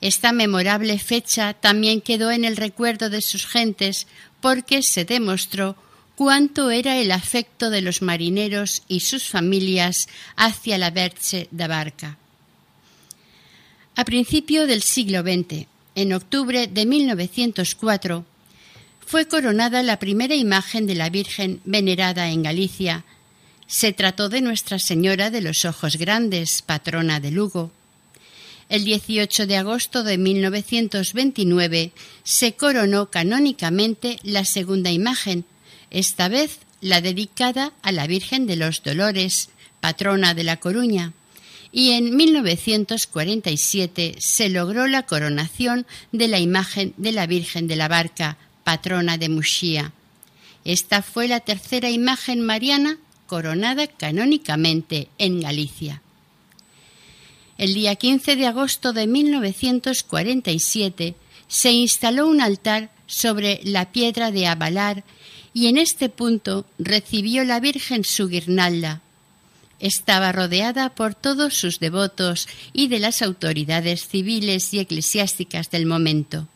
Esta 0.00 0.32
memorable 0.32 0.98
fecha 0.98 1.52
también 1.54 2.00
quedó 2.00 2.30
en 2.30 2.44
el 2.44 2.56
recuerdo 2.56 3.10
de 3.10 3.20
sus 3.20 3.46
gentes 3.46 4.06
porque 4.40 4.82
se 4.82 5.04
demostró 5.04 5.76
cuánto 6.20 6.70
era 6.70 6.98
el 6.98 7.12
afecto 7.12 7.70
de 7.70 7.80
los 7.80 8.02
marineros 8.02 8.82
y 8.88 9.00
sus 9.00 9.24
familias 9.24 10.06
hacia 10.36 10.76
la 10.76 10.90
Verche 10.90 11.48
de 11.50 11.66
Barca. 11.66 12.18
A 13.96 14.04
principio 14.04 14.66
del 14.66 14.82
siglo 14.82 15.22
XX, 15.22 15.66
en 15.94 16.12
octubre 16.12 16.66
de 16.66 16.84
1904, 16.84 18.26
fue 19.06 19.28
coronada 19.28 19.82
la 19.82 19.98
primera 19.98 20.34
imagen 20.34 20.86
de 20.86 20.94
la 20.94 21.08
Virgen 21.08 21.62
venerada 21.64 22.28
en 22.28 22.42
Galicia. 22.42 23.06
Se 23.66 23.94
trató 23.94 24.28
de 24.28 24.42
Nuestra 24.42 24.78
Señora 24.78 25.30
de 25.30 25.40
los 25.40 25.64
Ojos 25.64 25.96
Grandes, 25.96 26.60
patrona 26.60 27.20
de 27.20 27.30
Lugo. 27.30 27.70
El 28.68 28.84
18 28.84 29.46
de 29.46 29.56
agosto 29.56 30.02
de 30.04 30.18
1929 30.18 31.92
se 32.24 32.52
coronó 32.52 33.10
canónicamente 33.10 34.18
la 34.22 34.44
segunda 34.44 34.90
imagen, 34.90 35.46
esta 35.90 36.28
vez 36.28 36.60
la 36.80 37.00
dedicada 37.00 37.72
a 37.82 37.92
la 37.92 38.06
Virgen 38.06 38.46
de 38.46 38.56
los 38.56 38.82
Dolores, 38.82 39.50
patrona 39.80 40.34
de 40.34 40.44
La 40.44 40.58
Coruña, 40.58 41.12
y 41.72 41.92
en 41.92 42.16
1947 42.16 44.16
se 44.18 44.48
logró 44.48 44.86
la 44.86 45.04
coronación 45.04 45.86
de 46.10 46.28
la 46.28 46.38
imagen 46.38 46.94
de 46.96 47.12
la 47.12 47.26
Virgen 47.26 47.68
de 47.68 47.76
la 47.76 47.88
Barca, 47.88 48.38
patrona 48.64 49.18
de 49.18 49.28
Muxía. 49.28 49.92
Esta 50.64 51.02
fue 51.02 51.28
la 51.28 51.40
tercera 51.40 51.90
imagen 51.90 52.40
mariana 52.40 52.98
coronada 53.26 53.86
canónicamente 53.86 55.08
en 55.18 55.40
Galicia. 55.40 56.02
El 57.58 57.74
día 57.74 57.94
15 57.94 58.36
de 58.36 58.46
agosto 58.46 58.92
de 58.92 59.06
1947 59.06 61.14
se 61.46 61.72
instaló 61.72 62.26
un 62.26 62.40
altar 62.40 62.90
sobre 63.06 63.60
la 63.64 63.92
piedra 63.92 64.30
de 64.30 64.46
Avalar 64.46 65.04
y 65.52 65.66
en 65.66 65.78
este 65.78 66.08
punto 66.08 66.64
recibió 66.78 67.44
la 67.44 67.60
Virgen 67.60 68.04
su 68.04 68.28
guirnalda. 68.28 69.00
Estaba 69.80 70.30
rodeada 70.32 70.94
por 70.94 71.14
todos 71.14 71.54
sus 71.54 71.80
devotos 71.80 72.48
y 72.72 72.88
de 72.88 72.98
las 72.98 73.22
autoridades 73.22 74.06
civiles 74.06 74.72
y 74.74 74.78
eclesiásticas 74.78 75.70
del 75.70 75.86
momento. 75.86 76.46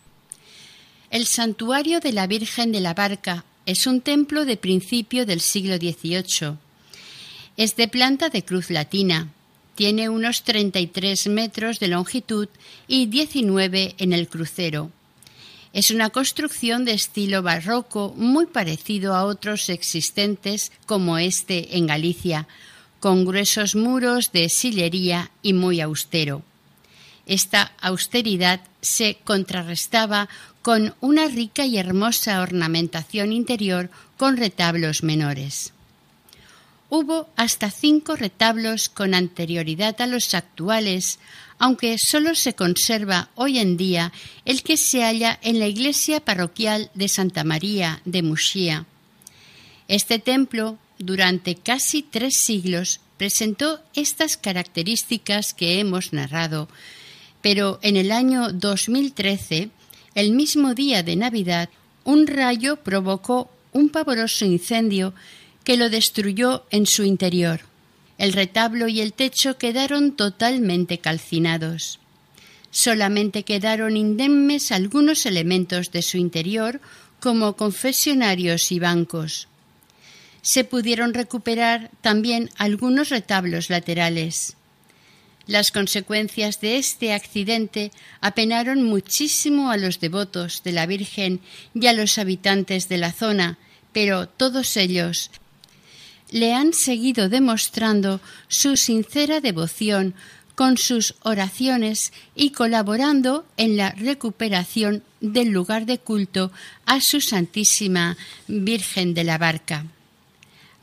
El 1.10 1.26
santuario 1.26 2.00
de 2.00 2.12
la 2.12 2.26
Virgen 2.26 2.72
de 2.72 2.80
la 2.80 2.92
Barca 2.92 3.44
es 3.66 3.86
un 3.86 4.00
templo 4.00 4.44
de 4.44 4.56
principio 4.56 5.24
del 5.24 5.40
siglo 5.40 5.76
XVIII. 5.76 6.56
Es 7.56 7.76
de 7.76 7.88
planta 7.88 8.28
de 8.28 8.44
cruz 8.44 8.70
latina. 8.70 9.30
Tiene 9.74 10.08
unos 10.08 10.42
33 10.42 11.28
metros 11.28 11.80
de 11.80 11.88
longitud 11.88 12.48
y 12.86 13.06
19 13.06 13.94
en 13.98 14.12
el 14.12 14.28
crucero. 14.28 14.90
Es 15.74 15.90
una 15.90 16.10
construcción 16.10 16.84
de 16.84 16.92
estilo 16.92 17.42
barroco 17.42 18.14
muy 18.16 18.46
parecido 18.46 19.12
a 19.12 19.24
otros 19.24 19.68
existentes 19.68 20.70
como 20.86 21.18
este 21.18 21.76
en 21.76 21.88
Galicia, 21.88 22.46
con 23.00 23.24
gruesos 23.24 23.74
muros 23.74 24.30
de 24.30 24.48
sillería 24.48 25.32
y 25.42 25.52
muy 25.52 25.80
austero. 25.80 26.42
Esta 27.26 27.72
austeridad 27.80 28.60
se 28.82 29.18
contrarrestaba 29.24 30.28
con 30.62 30.94
una 31.00 31.26
rica 31.26 31.66
y 31.66 31.76
hermosa 31.76 32.40
ornamentación 32.40 33.32
interior 33.32 33.90
con 34.16 34.36
retablos 34.36 35.02
menores. 35.02 35.72
Hubo 36.88 37.28
hasta 37.34 37.72
cinco 37.72 38.14
retablos 38.14 38.88
con 38.88 39.12
anterioridad 39.12 40.00
a 40.00 40.06
los 40.06 40.34
actuales, 40.34 41.18
aunque 41.64 41.96
solo 41.96 42.34
se 42.34 42.54
conserva 42.54 43.30
hoy 43.36 43.58
en 43.58 43.78
día 43.78 44.12
el 44.44 44.62
que 44.62 44.76
se 44.76 45.02
halla 45.02 45.38
en 45.40 45.58
la 45.58 45.66
iglesia 45.66 46.20
parroquial 46.20 46.90
de 46.92 47.08
Santa 47.08 47.42
María 47.42 48.02
de 48.04 48.22
Muxía. 48.22 48.84
Este 49.88 50.18
templo, 50.18 50.76
durante 50.98 51.54
casi 51.54 52.02
tres 52.02 52.36
siglos, 52.36 53.00
presentó 53.16 53.80
estas 53.94 54.36
características 54.36 55.54
que 55.54 55.80
hemos 55.80 56.12
narrado, 56.12 56.68
pero 57.40 57.78
en 57.80 57.96
el 57.96 58.12
año 58.12 58.52
2013, 58.52 59.70
el 60.14 60.32
mismo 60.32 60.74
día 60.74 61.02
de 61.02 61.16
Navidad, 61.16 61.70
un 62.04 62.26
rayo 62.26 62.76
provocó 62.76 63.50
un 63.72 63.88
pavoroso 63.88 64.44
incendio 64.44 65.14
que 65.64 65.78
lo 65.78 65.88
destruyó 65.88 66.66
en 66.70 66.84
su 66.84 67.04
interior. 67.04 67.62
El 68.18 68.32
retablo 68.32 68.88
y 68.88 69.00
el 69.00 69.12
techo 69.12 69.58
quedaron 69.58 70.16
totalmente 70.16 70.98
calcinados. 70.98 71.98
Solamente 72.70 73.44
quedaron 73.44 73.96
indemnes 73.96 74.72
algunos 74.72 75.26
elementos 75.26 75.90
de 75.90 76.02
su 76.02 76.16
interior, 76.16 76.80
como 77.20 77.56
confesionarios 77.56 78.70
y 78.70 78.78
bancos. 78.78 79.48
Se 80.42 80.64
pudieron 80.64 81.14
recuperar 81.14 81.90
también 82.02 82.50
algunos 82.56 83.08
retablos 83.08 83.70
laterales. 83.70 84.56
Las 85.46 85.70
consecuencias 85.70 86.60
de 86.60 86.78
este 86.78 87.12
accidente 87.12 87.92
apenaron 88.20 88.82
muchísimo 88.82 89.70
a 89.70 89.76
los 89.76 90.00
devotos 90.00 90.62
de 90.64 90.72
la 90.72 90.86
Virgen 90.86 91.40
y 91.74 91.86
a 91.86 91.92
los 91.92 92.18
habitantes 92.18 92.88
de 92.88 92.98
la 92.98 93.12
zona, 93.12 93.58
pero 93.92 94.26
todos 94.26 94.76
ellos 94.76 95.30
le 96.30 96.54
han 96.54 96.72
seguido 96.72 97.28
demostrando 97.28 98.20
su 98.48 98.76
sincera 98.76 99.40
devoción 99.40 100.14
con 100.54 100.78
sus 100.78 101.14
oraciones 101.22 102.12
y 102.34 102.50
colaborando 102.50 103.44
en 103.56 103.76
la 103.76 103.90
recuperación 103.90 105.02
del 105.20 105.48
lugar 105.48 105.86
de 105.86 105.98
culto 105.98 106.52
a 106.86 107.00
su 107.00 107.20
Santísima 107.20 108.16
Virgen 108.46 109.14
de 109.14 109.24
la 109.24 109.38
Barca. 109.38 109.86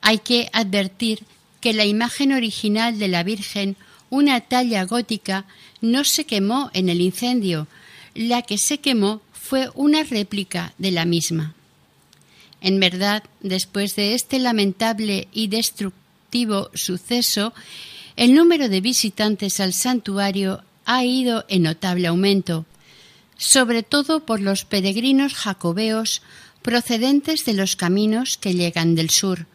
Hay 0.01 0.19
que 0.19 0.49
advertir 0.51 1.23
que 1.61 1.73
la 1.73 1.85
imagen 1.85 2.33
original 2.33 2.99
de 2.99 3.07
la 3.07 3.23
Virgen 3.23 3.77
una 4.09 4.41
talla 4.41 4.83
gótica 4.85 5.45
no 5.79 6.03
se 6.03 6.25
quemó 6.25 6.69
en 6.73 6.89
el 6.89 6.99
incendio, 6.99 7.67
la 8.13 8.41
que 8.41 8.57
se 8.57 8.79
quemó 8.79 9.21
fue 9.31 9.69
una 9.73 10.03
réplica 10.03 10.73
de 10.77 10.91
la 10.91 11.05
misma. 11.05 11.55
En 12.61 12.79
verdad, 12.79 13.23
después 13.41 13.95
de 13.95 14.13
este 14.13 14.39
lamentable 14.39 15.27
y 15.33 15.47
destructivo 15.47 16.69
suceso, 16.73 17.53
el 18.15 18.35
número 18.35 18.69
de 18.69 18.81
visitantes 18.81 19.59
al 19.59 19.73
santuario 19.73 20.63
ha 20.85 21.03
ido 21.03 21.45
en 21.47 21.63
notable 21.63 22.07
aumento, 22.07 22.65
sobre 23.37 23.81
todo 23.81 24.25
por 24.25 24.39
los 24.39 24.63
peregrinos 24.65 25.33
jacobeos 25.33 26.21
procedentes 26.61 27.45
de 27.45 27.53
los 27.53 27.75
caminos 27.75 28.37
que 28.37 28.53
llegan 28.53 28.93
del 28.93 29.09
sur, 29.09 29.47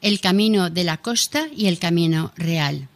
el 0.00 0.20
camino 0.20 0.70
de 0.70 0.84
la 0.84 0.96
costa 0.96 1.46
y 1.54 1.66
el 1.66 1.78
camino 1.78 2.32
real. 2.36 2.88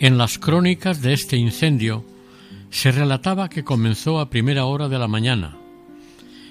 En 0.00 0.16
las 0.16 0.38
crónicas 0.38 1.02
de 1.02 1.12
este 1.12 1.36
incendio 1.36 2.04
se 2.70 2.92
relataba 2.92 3.48
que 3.48 3.64
comenzó 3.64 4.20
a 4.20 4.30
primera 4.30 4.64
hora 4.64 4.88
de 4.88 4.96
la 4.96 5.08
mañana. 5.08 5.56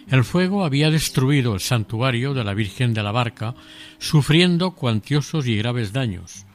El 0.10 0.26
fuego 0.26 0.66
había 0.66 0.92
destruido 0.92 1.54
el 1.54 1.62
santuario 1.62 2.34
de 2.34 2.44
la 2.44 2.54
Virgen 2.54 2.94
de 2.94 3.04
la 3.04 3.14
Barca, 3.14 3.56
sufriendo 4.00 4.72
cuantiosos 4.72 5.48
y 5.48 5.56
graves 5.56 5.94
daños, 5.94 6.46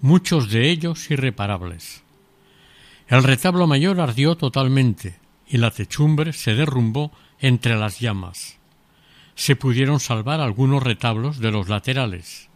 muchos 0.00 0.50
de 0.50 0.68
ellos 0.68 1.08
irreparables. 1.12 2.02
El 3.06 3.22
retablo 3.22 3.68
mayor 3.68 4.00
ardió 4.00 4.36
totalmente 4.36 5.20
y 5.46 5.58
la 5.58 5.70
techumbre 5.70 6.32
se 6.32 6.54
derrumbó 6.54 7.12
entre 7.38 7.76
las 7.76 8.00
llamas. 8.00 8.58
Se 9.36 9.54
pudieron 9.54 10.00
salvar 10.00 10.40
algunos 10.40 10.82
retablos 10.82 11.38
de 11.38 11.52
los 11.52 11.68
laterales. 11.68 12.48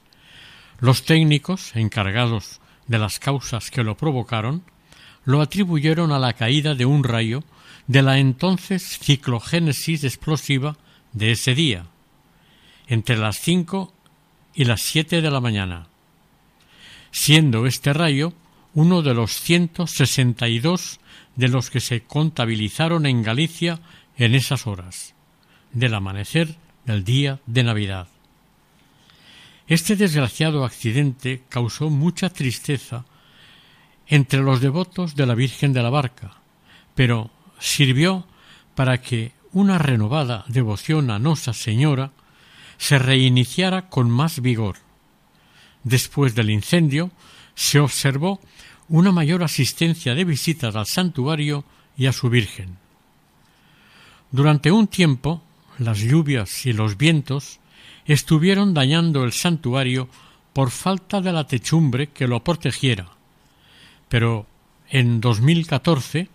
Los 0.80 1.04
técnicos 1.04 1.76
encargados 1.76 2.60
de 2.86 2.98
las 2.98 3.18
causas 3.18 3.70
que 3.70 3.84
lo 3.84 3.96
provocaron, 3.96 4.62
lo 5.24 5.40
atribuyeron 5.40 6.12
a 6.12 6.18
la 6.18 6.32
caída 6.34 6.74
de 6.74 6.86
un 6.86 7.04
rayo 7.04 7.42
de 7.86 8.02
la 8.02 8.18
entonces 8.18 8.98
ciclogénesis 9.00 10.04
explosiva 10.04 10.76
de 11.12 11.32
ese 11.32 11.54
día, 11.54 11.86
entre 12.86 13.16
las 13.16 13.38
cinco 13.38 13.92
y 14.54 14.64
las 14.64 14.82
siete 14.82 15.20
de 15.20 15.30
la 15.30 15.40
mañana, 15.40 15.88
siendo 17.10 17.66
este 17.66 17.92
rayo 17.92 18.32
uno 18.74 19.02
de 19.02 19.14
los 19.14 19.32
ciento 19.32 19.86
sesenta 19.86 20.48
y 20.48 20.58
dos 20.58 21.00
de 21.34 21.48
los 21.48 21.70
que 21.70 21.80
se 21.80 22.02
contabilizaron 22.02 23.06
en 23.06 23.22
Galicia 23.22 23.80
en 24.16 24.34
esas 24.34 24.66
horas, 24.66 25.14
del 25.72 25.94
amanecer 25.94 26.56
del 26.84 27.04
día 27.04 27.40
de 27.46 27.64
Navidad. 27.64 28.08
Este 29.68 29.96
desgraciado 29.96 30.64
accidente 30.64 31.42
causó 31.48 31.90
mucha 31.90 32.30
tristeza 32.30 33.04
entre 34.06 34.40
los 34.40 34.60
devotos 34.60 35.16
de 35.16 35.26
la 35.26 35.34
Virgen 35.34 35.72
de 35.72 35.82
la 35.82 35.90
Barca, 35.90 36.36
pero 36.94 37.30
sirvió 37.58 38.26
para 38.76 39.02
que 39.02 39.32
una 39.52 39.78
renovada 39.78 40.44
devoción 40.46 41.10
a 41.10 41.18
Nosa 41.18 41.52
Señora 41.52 42.12
se 42.78 42.98
reiniciara 42.98 43.88
con 43.88 44.08
más 44.08 44.40
vigor. 44.40 44.76
Después 45.82 46.34
del 46.34 46.50
incendio 46.50 47.10
se 47.56 47.80
observó 47.80 48.40
una 48.88 49.10
mayor 49.10 49.42
asistencia 49.42 50.14
de 50.14 50.24
visitas 50.24 50.76
al 50.76 50.86
santuario 50.86 51.64
y 51.96 52.06
a 52.06 52.12
su 52.12 52.28
Virgen. 52.30 52.78
Durante 54.30 54.70
un 54.70 54.86
tiempo, 54.86 55.42
las 55.78 55.98
lluvias 55.98 56.66
y 56.66 56.72
los 56.72 56.96
vientos 56.96 57.58
estuvieron 58.06 58.74
dañando 58.74 59.24
el 59.24 59.32
santuario 59.32 60.08
por 60.52 60.70
falta 60.70 61.20
de 61.20 61.32
la 61.32 61.46
techumbre 61.46 62.08
que 62.08 62.26
lo 62.26 62.42
protegiera. 62.42 63.08
Pero 64.08 64.46
en 64.88 65.20
2014 65.20 66.28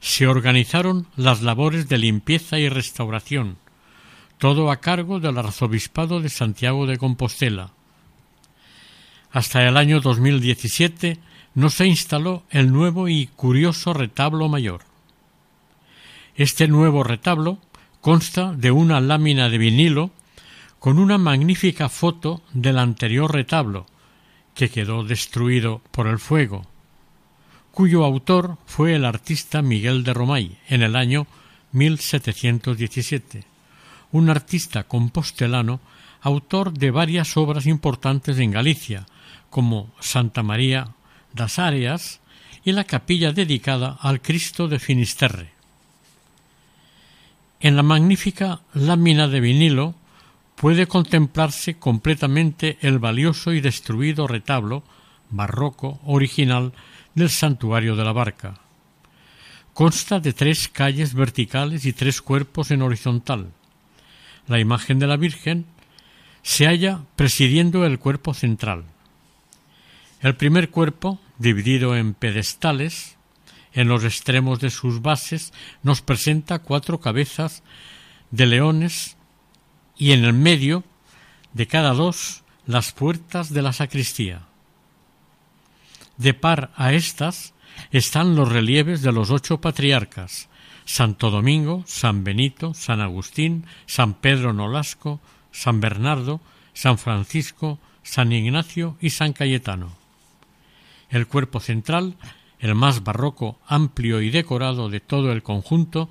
se 0.00 0.26
organizaron 0.26 1.06
las 1.16 1.42
labores 1.42 1.88
de 1.88 1.98
limpieza 1.98 2.58
y 2.58 2.68
restauración, 2.68 3.56
todo 4.38 4.70
a 4.70 4.76
cargo 4.76 5.18
del 5.18 5.38
Arzobispado 5.38 6.20
de 6.20 6.28
Santiago 6.28 6.86
de 6.86 6.98
Compostela. 6.98 7.70
Hasta 9.32 9.66
el 9.66 9.76
año 9.76 10.00
2017 10.00 11.18
no 11.54 11.70
se 11.70 11.86
instaló 11.86 12.44
el 12.50 12.70
nuevo 12.70 13.08
y 13.08 13.26
curioso 13.28 13.92
retablo 13.92 14.48
mayor. 14.48 14.82
Este 16.36 16.68
nuevo 16.68 17.02
retablo 17.02 17.58
consta 18.00 18.52
de 18.52 18.70
una 18.70 19.00
lámina 19.00 19.48
de 19.48 19.58
vinilo 19.58 20.10
con 20.84 20.98
una 20.98 21.16
magnífica 21.16 21.88
foto 21.88 22.42
del 22.52 22.78
anterior 22.78 23.32
retablo, 23.32 23.86
que 24.54 24.68
quedó 24.68 25.02
destruido 25.02 25.80
por 25.90 26.06
el 26.06 26.18
fuego, 26.18 26.66
cuyo 27.72 28.04
autor 28.04 28.58
fue 28.66 28.94
el 28.94 29.06
artista 29.06 29.62
Miguel 29.62 30.04
de 30.04 30.12
Romay 30.12 30.58
en 30.68 30.82
el 30.82 30.94
año 30.94 31.26
1717, 31.72 33.46
un 34.12 34.28
artista 34.28 34.82
compostelano 34.82 35.80
autor 36.20 36.74
de 36.74 36.90
varias 36.90 37.34
obras 37.38 37.64
importantes 37.64 38.38
en 38.38 38.50
Galicia, 38.50 39.06
como 39.48 39.90
Santa 40.00 40.42
María 40.42 40.90
das 41.32 41.58
Áreas 41.58 42.20
y 42.62 42.72
la 42.72 42.84
capilla 42.84 43.32
dedicada 43.32 43.96
al 44.02 44.20
Cristo 44.20 44.68
de 44.68 44.78
Finisterre. 44.78 45.48
En 47.60 47.74
la 47.74 47.82
magnífica 47.82 48.60
lámina 48.74 49.28
de 49.28 49.40
vinilo 49.40 49.94
puede 50.64 50.86
contemplarse 50.86 51.74
completamente 51.74 52.78
el 52.80 52.98
valioso 52.98 53.52
y 53.52 53.60
destruido 53.60 54.26
retablo 54.26 54.82
barroco 55.28 56.00
original 56.06 56.72
del 57.14 57.28
santuario 57.28 57.96
de 57.96 58.04
la 58.04 58.12
barca. 58.12 58.54
Consta 59.74 60.20
de 60.20 60.32
tres 60.32 60.68
calles 60.68 61.12
verticales 61.12 61.84
y 61.84 61.92
tres 61.92 62.22
cuerpos 62.22 62.70
en 62.70 62.80
horizontal. 62.80 63.52
La 64.46 64.58
imagen 64.58 64.98
de 64.98 65.06
la 65.06 65.18
Virgen 65.18 65.66
se 66.40 66.64
halla 66.64 67.02
presidiendo 67.14 67.84
el 67.84 67.98
cuerpo 67.98 68.32
central. 68.32 68.84
El 70.22 70.34
primer 70.34 70.70
cuerpo, 70.70 71.20
dividido 71.36 71.94
en 71.94 72.14
pedestales, 72.14 73.18
en 73.74 73.88
los 73.88 74.02
extremos 74.02 74.60
de 74.60 74.70
sus 74.70 75.02
bases 75.02 75.52
nos 75.82 76.00
presenta 76.00 76.60
cuatro 76.60 77.00
cabezas 77.00 77.62
de 78.30 78.46
leones 78.46 79.18
y 79.96 80.12
en 80.12 80.24
el 80.24 80.32
medio 80.32 80.84
de 81.52 81.66
cada 81.66 81.92
dos 81.92 82.42
las 82.66 82.92
puertas 82.92 83.52
de 83.52 83.62
la 83.62 83.72
sacristía. 83.72 84.42
De 86.16 86.34
par 86.34 86.70
a 86.76 86.92
estas 86.92 87.54
están 87.90 88.36
los 88.36 88.50
relieves 88.50 89.02
de 89.02 89.12
los 89.12 89.30
ocho 89.30 89.60
patriarcas, 89.60 90.48
Santo 90.84 91.30
Domingo, 91.30 91.82
San 91.86 92.24
Benito, 92.24 92.74
San 92.74 93.00
Agustín, 93.00 93.66
San 93.86 94.14
Pedro 94.14 94.52
Nolasco, 94.52 95.20
San 95.50 95.80
Bernardo, 95.80 96.40
San 96.72 96.98
Francisco, 96.98 97.78
San 98.02 98.32
Ignacio 98.32 98.96
y 99.00 99.10
San 99.10 99.32
Cayetano. 99.32 99.92
El 101.08 101.26
cuerpo 101.26 101.60
central, 101.60 102.16
el 102.58 102.74
más 102.74 103.02
barroco, 103.02 103.58
amplio 103.66 104.20
y 104.20 104.30
decorado 104.30 104.88
de 104.88 105.00
todo 105.00 105.32
el 105.32 105.42
conjunto, 105.42 106.08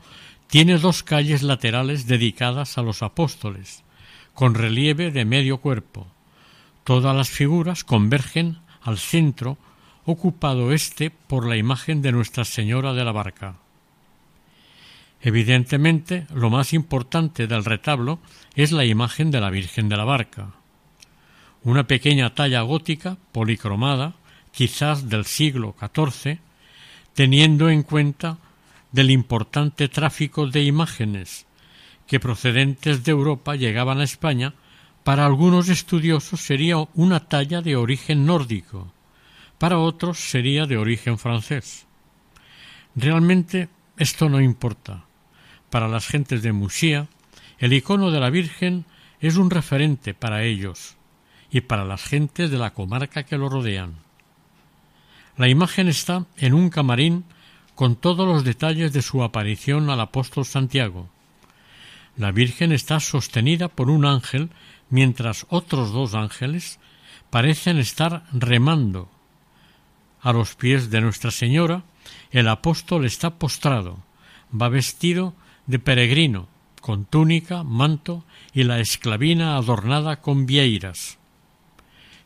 tiene 0.54 0.78
dos 0.78 1.02
calles 1.02 1.42
laterales 1.42 2.06
dedicadas 2.06 2.78
a 2.78 2.84
los 2.84 3.02
apóstoles, 3.02 3.84
con 4.36 4.54
relieve 4.54 5.10
de 5.10 5.26
medio 5.26 5.58
cuerpo. 5.58 6.06
Todas 6.84 7.16
las 7.16 7.32
figuras 7.32 7.84
convergen 7.84 8.60
al 8.84 9.00
centro, 9.00 9.58
ocupado 10.06 10.72
éste 10.72 11.10
por 11.10 11.48
la 11.48 11.58
imagen 11.58 12.04
de 12.04 12.12
Nuestra 12.12 12.46
Señora 12.46 12.94
de 12.94 13.04
la 13.04 13.12
Barca. 13.12 13.56
Evidentemente, 15.24 16.28
lo 16.32 16.52
más 16.52 16.74
importante 16.74 17.48
del 17.48 17.66
retablo 17.66 18.20
es 18.54 18.72
la 18.72 18.86
imagen 18.86 19.32
de 19.32 19.42
la 19.42 19.50
Virgen 19.50 19.90
de 19.90 19.98
la 19.98 20.06
Barca. 20.06 20.52
Una 21.64 21.88
pequeña 21.88 22.36
talla 22.36 22.62
gótica, 22.62 23.18
policromada, 23.32 24.14
quizás 24.52 25.10
del 25.10 25.26
siglo 25.26 25.74
XIV, 25.80 26.38
teniendo 27.16 27.72
en 27.72 27.82
cuenta 27.82 28.38
del 28.94 29.12
importante 29.12 29.90
tráfico 29.90 30.48
de 30.48 30.64
imágenes 30.64 31.46
que 32.08 32.20
procedentes 32.20 33.04
de 33.04 33.12
Europa 33.12 33.56
llegaban 33.56 34.00
a 34.00 34.04
España, 34.04 34.54
para 35.04 35.26
algunos 35.26 35.68
estudiosos 35.68 36.40
sería 36.40 36.78
una 36.94 37.28
talla 37.28 37.62
de 37.62 37.76
origen 37.76 38.26
nórdico, 38.26 38.94
para 39.58 39.80
otros 39.80 40.20
sería 40.20 40.66
de 40.66 40.78
origen 40.78 41.18
francés. 41.18 41.86
Realmente 42.96 43.68
esto 43.98 44.30
no 44.30 44.40
importa. 44.40 45.06
Para 45.70 45.88
las 45.88 46.08
gentes 46.08 46.44
de 46.44 46.54
Musía, 46.54 47.08
el 47.58 47.74
icono 47.74 48.12
de 48.12 48.20
la 48.20 48.30
Virgen 48.30 48.86
es 49.20 49.38
un 49.38 49.50
referente 49.50 50.14
para 50.14 50.44
ellos 50.44 50.96
y 51.50 51.62
para 51.62 51.86
las 51.86 52.04
gentes 52.04 52.52
de 52.52 52.58
la 52.58 52.74
comarca 52.74 53.24
que 53.24 53.38
lo 53.38 53.50
rodean. 53.50 53.96
La 55.36 55.48
imagen 55.48 55.88
está 55.88 56.26
en 56.38 56.54
un 56.54 56.70
camarín 56.70 57.26
con 57.76 57.96
todos 57.96 58.28
los 58.28 58.44
detalles 58.44 58.94
de 58.94 59.02
su 59.02 59.24
aparición 59.24 59.90
al 59.90 60.00
apóstol 60.00 60.46
Santiago. 60.46 61.10
La 62.16 62.32
Virgen 62.32 62.72
está 62.72 63.00
sostenida 63.00 63.68
por 63.68 63.90
un 63.90 64.06
ángel 64.06 64.50
mientras 64.90 65.48
otros 65.50 65.92
dos 65.92 66.14
ángeles 66.14 66.80
parecen 67.30 67.80
estar 67.80 68.26
remando. 68.32 69.10
A 70.22 70.32
los 70.32 70.56
pies 70.56 70.92
de 70.92 71.02
Nuestra 71.02 71.32
Señora 71.32 71.84
el 72.32 72.48
apóstol 72.48 73.06
está 73.06 73.40
postrado, 73.40 74.00
va 74.54 74.70
vestido 74.70 75.34
de 75.66 75.80
peregrino, 75.80 76.48
con 76.82 77.06
túnica, 77.06 77.64
manto 77.64 78.24
y 78.54 78.64
la 78.64 78.80
esclavina 78.80 79.56
adornada 79.56 80.18
con 80.18 80.46
vieiras. 80.46 81.18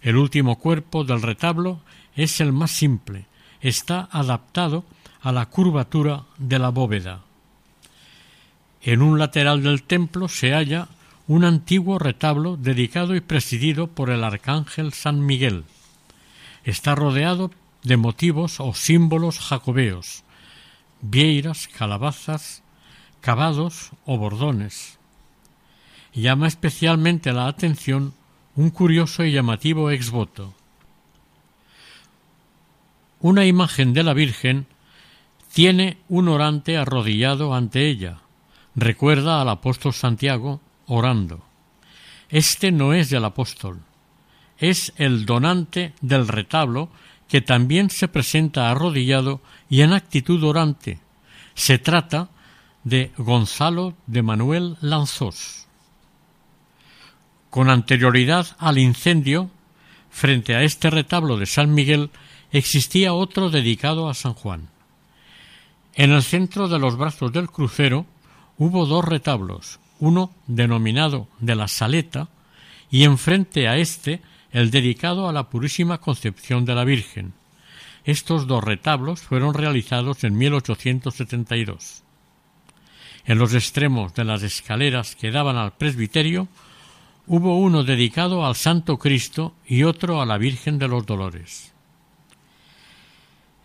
El 0.01 0.17
último 0.17 0.57
cuerpo 0.57 1.03
del 1.03 1.21
retablo 1.21 1.81
es 2.15 2.41
el 2.41 2.51
más 2.51 2.71
simple, 2.71 3.27
está 3.61 4.09
adaptado 4.11 4.83
a 5.27 5.33
la 5.33 5.47
curvatura 5.47 6.23
de 6.37 6.57
la 6.57 6.69
bóveda. 6.69 7.19
En 8.81 9.01
un 9.01 9.19
lateral 9.19 9.61
del 9.61 9.83
templo 9.83 10.29
se 10.29 10.53
halla 10.53 10.87
un 11.27 11.43
antiguo 11.43 11.99
retablo 11.99 12.55
dedicado 12.55 13.13
y 13.13 13.19
presidido 13.19 13.87
por 13.87 14.09
el 14.09 14.23
arcángel 14.23 14.93
San 14.93 15.25
Miguel. 15.25 15.65
Está 16.63 16.95
rodeado 16.95 17.51
de 17.83 17.97
motivos 17.97 18.61
o 18.61 18.73
símbolos 18.73 19.39
jacobeos, 19.39 20.23
vieiras, 21.01 21.67
calabazas, 21.67 22.63
cavados 23.19 23.91
o 24.05 24.17
bordones. 24.17 24.97
Llama 26.13 26.47
especialmente 26.47 27.33
la 27.33 27.47
atención 27.47 28.13
un 28.55 28.69
curioso 28.69 29.25
y 29.25 29.33
llamativo 29.33 29.91
exvoto. 29.91 30.53
Una 33.19 33.45
imagen 33.45 33.91
de 33.91 34.03
la 34.03 34.13
Virgen 34.13 34.67
tiene 35.57 35.97
un 36.07 36.27
orante 36.27 36.77
arrodillado 36.77 37.55
ante 37.55 37.89
ella. 37.89 38.19
Recuerda 38.75 39.41
al 39.41 39.49
apóstol 39.49 39.91
Santiago 39.91 40.61
orando. 40.85 41.43
Este 42.29 42.71
no 42.71 42.93
es 42.93 43.09
del 43.09 43.25
apóstol, 43.25 43.81
es 44.59 44.93
el 44.97 45.25
donante 45.25 45.95
del 45.99 46.27
retablo 46.27 46.91
que 47.27 47.41
también 47.41 47.89
se 47.89 48.07
presenta 48.07 48.69
arrodillado 48.69 49.41
y 49.67 49.81
en 49.81 49.93
actitud 49.93 50.43
orante. 50.43 50.99
Se 51.55 51.79
trata 51.79 52.29
de 52.83 53.11
Gonzalo 53.17 53.95
de 54.05 54.21
Manuel 54.21 54.77
Lanzós. 54.81 55.65
Con 57.49 57.71
anterioridad 57.71 58.45
al 58.59 58.77
incendio, 58.77 59.49
frente 60.11 60.53
a 60.53 60.61
este 60.61 60.91
retablo 60.91 61.35
de 61.35 61.47
San 61.47 61.73
Miguel 61.73 62.11
existía 62.51 63.15
otro 63.15 63.49
dedicado 63.49 64.07
a 64.07 64.13
San 64.13 64.35
Juan. 64.35 64.76
En 65.97 66.11
el 66.11 66.21
centro 66.21 66.67
de 66.67 66.77
los 66.77 66.95
brazos 66.95 67.33
del 67.33 67.49
crucero 67.49 68.05
hubo 68.59 68.85
dos 68.85 69.03
retablos, 69.03 69.79
uno 69.99 70.29
denominado 70.45 71.27
de 71.39 71.55
la 71.55 71.67
Saleta 71.67 72.29
y 72.91 73.03
enfrente 73.03 73.67
a 73.67 73.77
éste 73.77 74.21
el 74.51 74.69
dedicado 74.69 75.27
a 75.27 75.33
la 75.33 75.49
Purísima 75.49 75.97
Concepción 75.97 76.65
de 76.65 76.75
la 76.75 76.83
Virgen. 76.83 77.33
Estos 78.05 78.45
dos 78.45 78.63
retablos 78.63 79.21
fueron 79.21 79.55
realizados 79.55 80.23
en 80.23 80.37
1872. 80.37 82.03
En 83.25 83.39
los 83.39 83.55
extremos 83.55 84.13
de 84.13 84.23
las 84.23 84.43
escaleras 84.43 85.15
que 85.15 85.31
daban 85.31 85.57
al 85.57 85.73
presbiterio 85.73 86.47
hubo 87.25 87.57
uno 87.57 87.83
dedicado 87.83 88.45
al 88.45 88.53
Santo 88.53 88.99
Cristo 88.99 89.55
y 89.65 89.81
otro 89.81 90.21
a 90.21 90.27
la 90.27 90.37
Virgen 90.37 90.77
de 90.77 90.89
los 90.89 91.07
Dolores. 91.07 91.73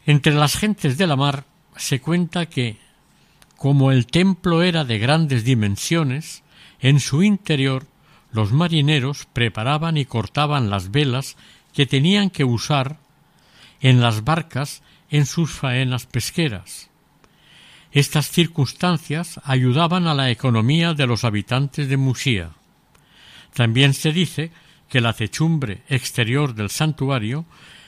Entre 0.06 0.32
las 0.32 0.56
gentes 0.56 0.96
de 0.96 1.06
la 1.06 1.16
mar 1.16 1.51
se 1.76 2.00
cuenta 2.00 2.46
que, 2.46 2.78
como 3.56 3.92
el 3.92 4.06
templo 4.06 4.62
era 4.62 4.84
de 4.84 4.98
grandes 4.98 5.44
dimensiones, 5.44 6.42
en 6.80 7.00
su 7.00 7.22
interior 7.22 7.86
los 8.32 8.52
marineros 8.52 9.26
preparaban 9.32 9.96
y 9.96 10.04
cortaban 10.04 10.70
las 10.70 10.90
velas 10.90 11.36
que 11.72 11.86
tenían 11.86 12.30
que 12.30 12.44
usar 12.44 12.98
en 13.80 14.00
las 14.00 14.24
barcas 14.24 14.82
en 15.10 15.26
sus 15.26 15.52
faenas 15.52 16.06
pesqueras. 16.06 16.88
Estas 17.92 18.30
circunstancias 18.30 19.38
ayudaban 19.44 20.06
a 20.06 20.14
la 20.14 20.30
economía 20.30 20.94
de 20.94 21.06
los 21.06 21.24
habitantes 21.24 21.88
de 21.88 21.98
Musía. 21.98 22.50
También 23.52 23.92
se 23.92 24.12
dice 24.12 24.50
que 24.88 25.02
la 25.02 25.12
techumbre 25.12 25.82
exterior 25.88 26.54
del 26.54 26.70
santuario 26.70 27.44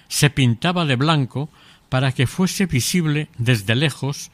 se 0.08 0.28
pintaba 0.28 0.84
de 0.84 0.96
blanco 0.96 1.48
para 1.94 2.10
que 2.10 2.26
fuese 2.26 2.66
visible 2.66 3.28
desde 3.38 3.76
lejos 3.76 4.32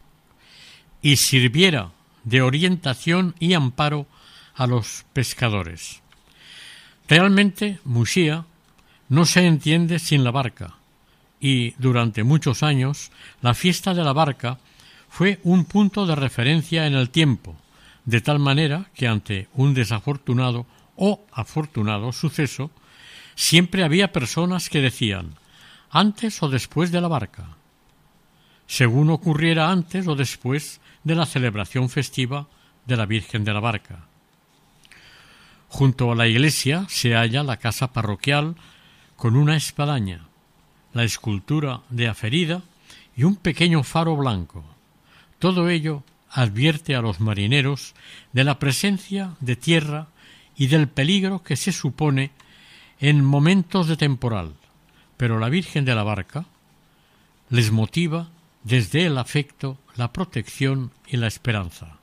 y 1.03 1.17
sirviera 1.17 1.91
de 2.25 2.41
orientación 2.41 3.35
y 3.39 3.53
amparo 3.53 4.07
a 4.55 4.67
los 4.67 5.05
pescadores. 5.13 6.01
Realmente 7.07 7.79
Musía 7.85 8.47
no 9.11 9.27
se 9.27 9.47
entiende 9.47 9.99
sin 9.99 10.25
la 10.25 10.31
barca, 10.31 10.77
y 11.39 11.73
durante 11.73 12.25
muchos 12.25 12.63
años 12.63 13.13
la 13.43 13.53
fiesta 13.53 13.93
de 13.93 14.05
la 14.05 14.15
barca 14.15 14.59
fue 15.11 15.39
un 15.43 15.67
punto 15.67 16.07
de 16.07 16.15
referencia 16.15 16.87
en 16.87 16.95
el 16.95 17.11
tiempo, 17.11 17.59
de 18.07 18.23
tal 18.23 18.39
manera 18.39 18.87
que 18.95 19.07
ante 19.07 19.49
un 19.53 19.75
desafortunado 19.75 20.65
o 20.97 21.27
afortunado 21.31 22.11
suceso, 22.13 22.71
siempre 23.35 23.85
había 23.85 24.13
personas 24.13 24.71
que 24.71 24.81
decían 24.81 25.35
antes 25.91 26.43
o 26.43 26.49
después 26.49 26.93
de 26.93 27.01
la 27.01 27.09
barca, 27.09 27.57
según 28.67 29.11
ocurriera 29.11 29.71
antes 29.71 30.07
o 30.07 30.15
después 30.15 30.81
de 31.03 31.15
la 31.15 31.27
celebración 31.27 31.89
festiva 31.89 32.47
de 32.87 32.97
la 32.97 33.07
Virgen 33.07 33.45
de 33.45 33.53
la 33.53 33.61
Barca. 33.61 34.07
Junto 35.69 36.13
a 36.13 36.15
la 36.15 36.29
iglesia 36.29 36.87
se 36.89 37.15
halla 37.15 37.43
la 37.43 37.57
casa 37.57 37.93
parroquial 37.93 38.57
con 39.17 39.37
una 39.37 39.57
espadaña, 39.57 40.27
la 40.93 41.05
escultura 41.05 41.83
de 41.91 42.09
Aferida 42.09 42.63
y 43.17 43.25
un 43.25 43.37
pequeño 43.37 43.83
faro 43.83 44.17
blanco. 44.17 44.65
Todo 45.39 45.69
ello 45.69 46.03
advierte 46.31 46.95
a 46.95 47.03
los 47.03 47.21
marineros 47.21 47.95
de 48.33 48.45
la 48.45 48.59
presencia 48.59 49.37
de 49.41 49.57
tierra 49.57 50.09
y 50.57 50.69
del 50.69 50.89
peligro 50.89 51.43
que 51.43 51.57
se 51.57 51.73
supone 51.73 52.31
en 52.99 53.25
momentos 53.25 53.89
de 53.89 53.97
temporal, 53.97 54.55
pero 55.21 55.39
la 55.39 55.51
Virgen 55.51 55.85
de 55.85 55.95
la 55.95 56.03
Barca 56.03 56.47
les 57.51 57.71
motiva 57.73 58.31
desde 58.65 59.05
el 59.05 59.19
afecto, 59.19 59.77
la 59.95 60.15
protección 60.15 60.93
y 61.07 61.19
la 61.19 61.27
esperanza. 61.27 61.99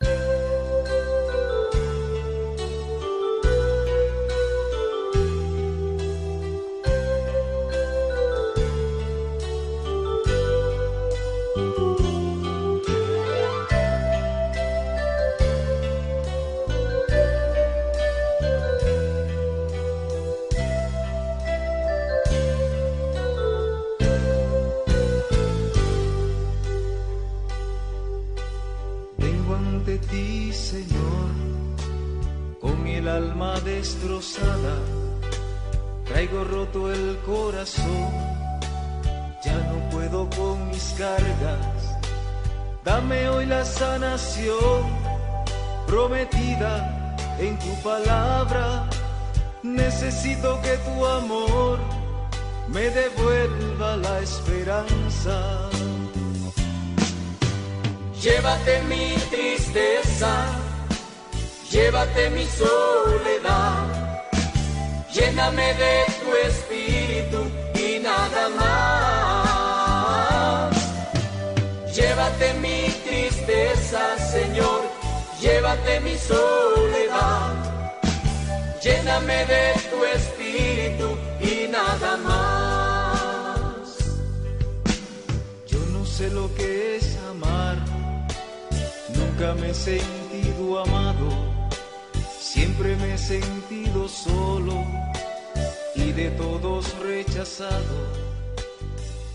Todos 96.47 96.97
rechazado. 96.99 97.97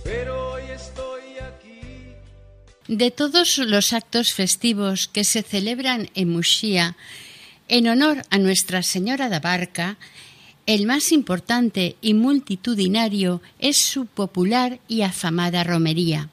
Pero 0.02 0.52
hoy 0.52 0.62
estoy 0.74 1.22
aquí. 1.50 1.80
De 2.88 3.10
todos 3.10 3.58
los 3.58 3.92
actos 3.92 4.32
festivos 4.32 5.08
que 5.08 5.24
se 5.24 5.42
celebran 5.42 6.10
en 6.14 6.30
Muxía 6.30 6.96
en 7.68 7.88
honor 7.88 8.22
a 8.30 8.38
Nuestra 8.38 8.82
Señora 8.82 9.28
de 9.28 9.40
Barca, 9.40 9.96
el 10.66 10.86
más 10.86 11.12
importante 11.12 11.96
y 12.00 12.14
multitudinario 12.14 13.40
es 13.58 13.76
su 13.78 14.06
popular 14.06 14.78
y 14.88 15.02
afamada 15.02 15.64
romería. 15.64 16.28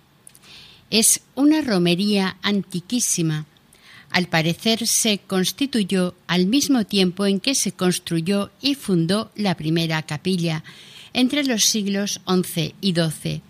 Es 0.89 1.21
una 1.35 1.61
romería 1.61 2.37
antiquísima. 2.41 3.45
Al 4.11 4.27
parecer 4.27 4.87
se 4.87 5.19
constituyó 5.19 6.15
al 6.27 6.47
mismo 6.47 6.85
tiempo 6.85 7.25
en 7.25 7.39
que 7.39 7.55
se 7.55 7.71
construyó 7.71 8.49
y 8.61 8.75
fundó 8.75 9.31
la 9.35 9.55
primera 9.55 10.01
capilla, 10.03 10.63
entre 11.13 11.43
los 11.43 11.63
siglos 11.63 12.21
XI 12.27 12.73
y 12.81 12.93
XII. 12.93 13.41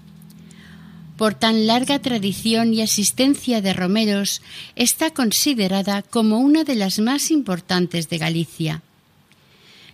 Por 1.17 1.33
tan 1.33 1.67
larga 1.67 1.99
tradición 1.99 2.73
y 2.73 2.81
asistencia 2.81 3.61
de 3.61 3.73
romeros, 3.73 4.41
está 4.75 5.11
considerada 5.11 6.01
como 6.01 6.39
una 6.39 6.63
de 6.63 6.75
las 6.75 6.99
más 6.99 7.29
importantes 7.29 8.07
de 8.09 8.17
Galicia. 8.17 8.81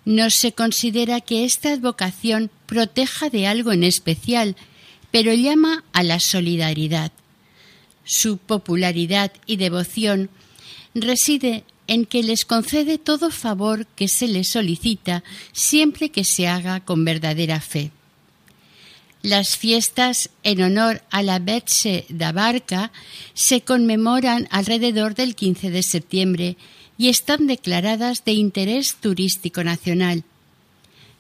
No 0.06 0.30
se 0.30 0.52
considera 0.52 1.22
que 1.22 1.44
esta 1.44 1.74
advocación 1.74 2.52
proteja 2.68 3.32
de 3.32 3.48
algo 3.48 3.72
en 3.72 3.84
especial, 3.84 4.56
pero 5.10 5.34
llama 5.34 5.84
a 5.94 6.04
la 6.04 6.20
solidaridad. 6.20 7.12
Su 8.04 8.38
popularidad 8.38 9.32
y 9.48 9.56
devoción 9.56 10.30
reside 10.96 11.64
en 11.88 12.06
que 12.06 12.24
les 12.24 12.46
concede 12.46 12.98
todo 12.98 13.30
favor 13.30 13.86
que 13.86 14.08
se 14.08 14.28
les 14.28 14.48
solicita 14.48 15.24
siempre 15.52 16.10
que 16.10 16.24
se 16.24 16.48
haga 16.48 16.80
con 16.80 17.06
verdadera 17.06 17.60
fe. 17.62 17.92
Las 19.22 19.58
fiestas 19.58 20.30
en 20.44 20.62
honor 20.62 21.02
a 21.10 21.24
la 21.24 21.40
Betze 21.40 22.06
da 22.10 22.32
Barca 22.32 22.92
se 23.34 23.62
conmemoran 23.62 24.48
alrededor 24.52 25.16
del 25.16 25.36
15 25.36 25.72
de 25.72 25.84
septiembre 25.84 26.58
y 26.98 27.10
están 27.10 27.48
declaradas 27.48 28.24
de 28.24 28.34
interés 28.34 28.96
turístico 28.96 29.64
nacional. 29.64 30.24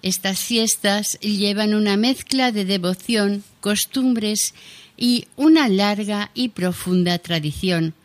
Estas 0.03 0.39
fiestas 0.39 1.19
llevan 1.19 1.73
una 1.73 1.97
mezcla 1.97 2.51
de 2.51 2.63
devoción, 2.63 3.43
costumbres 3.59 4.53
y 4.97 5.25
una 5.35 5.67
larga 5.67 6.29
y 6.35 6.49
profunda 6.49 7.17
tradición, 7.17 7.95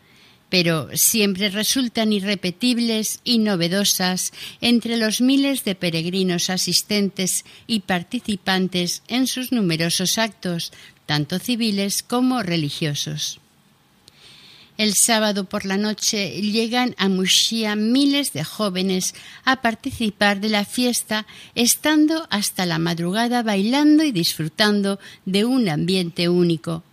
pero 0.51 0.89
siempre 0.93 1.49
resultan 1.49 2.11
irrepetibles 2.11 3.21
y 3.23 3.37
novedosas 3.37 4.33
entre 4.59 4.97
los 4.97 5.21
miles 5.21 5.63
de 5.63 5.75
peregrinos 5.75 6.49
asistentes 6.49 7.45
y 7.67 7.79
participantes 7.79 9.01
en 9.07 9.27
sus 9.27 9.53
numerosos 9.53 10.17
actos, 10.17 10.73
tanto 11.05 11.39
civiles 11.39 12.03
como 12.03 12.43
religiosos. 12.43 13.39
El 14.77 14.93
sábado 14.93 15.45
por 15.45 15.63
la 15.63 15.77
noche 15.77 16.41
llegan 16.41 16.95
a 16.97 17.07
Muxía 17.07 17.77
miles 17.77 18.33
de 18.33 18.43
jóvenes 18.43 19.15
a 19.45 19.61
participar 19.61 20.41
de 20.41 20.49
la 20.49 20.65
fiesta, 20.65 21.27
estando 21.55 22.27
hasta 22.29 22.65
la 22.65 22.77
madrugada 22.77 23.41
bailando 23.41 24.03
y 24.03 24.11
disfrutando 24.11 24.99
de 25.23 25.45
un 25.45 25.69
ambiente 25.69 26.27
único. 26.27 26.83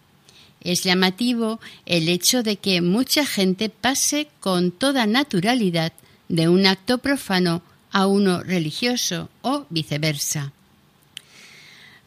Es 0.63 0.83
llamativo 0.83 1.61
el 1.87 2.09
hecho 2.09 2.43
de 2.43 2.57
que 2.57 2.81
mucha 2.81 3.25
gente 3.25 3.69
pase 3.69 4.29
con 4.41 4.71
toda 4.71 5.07
naturalidad 5.07 5.93
de 6.29 6.49
un 6.49 6.67
acto 6.67 6.99
profano 6.99 7.63
a 7.91 8.07
uno 8.07 8.43
religioso 8.43 9.31
o 9.43 9.67
viceversa. 9.71 10.53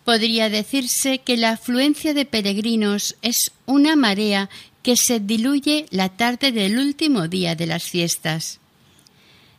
Podría 0.04 0.49
decirse 0.49 1.20
que 1.20 1.38
la 1.38 1.52
afluencia 1.52 2.14
de 2.14 2.26
peregrinos 2.26 3.16
es 3.22 3.52
una 3.66 3.95
marea 3.95 4.49
que 4.84 4.97
se 4.97 5.20
diluye 5.20 5.86
la 5.91 6.10
tarde 6.10 6.52
del 6.52 6.80
último 6.80 7.28
día 7.28 7.56
de 7.56 7.68
las 7.68 7.84
fiestas. 7.84 8.60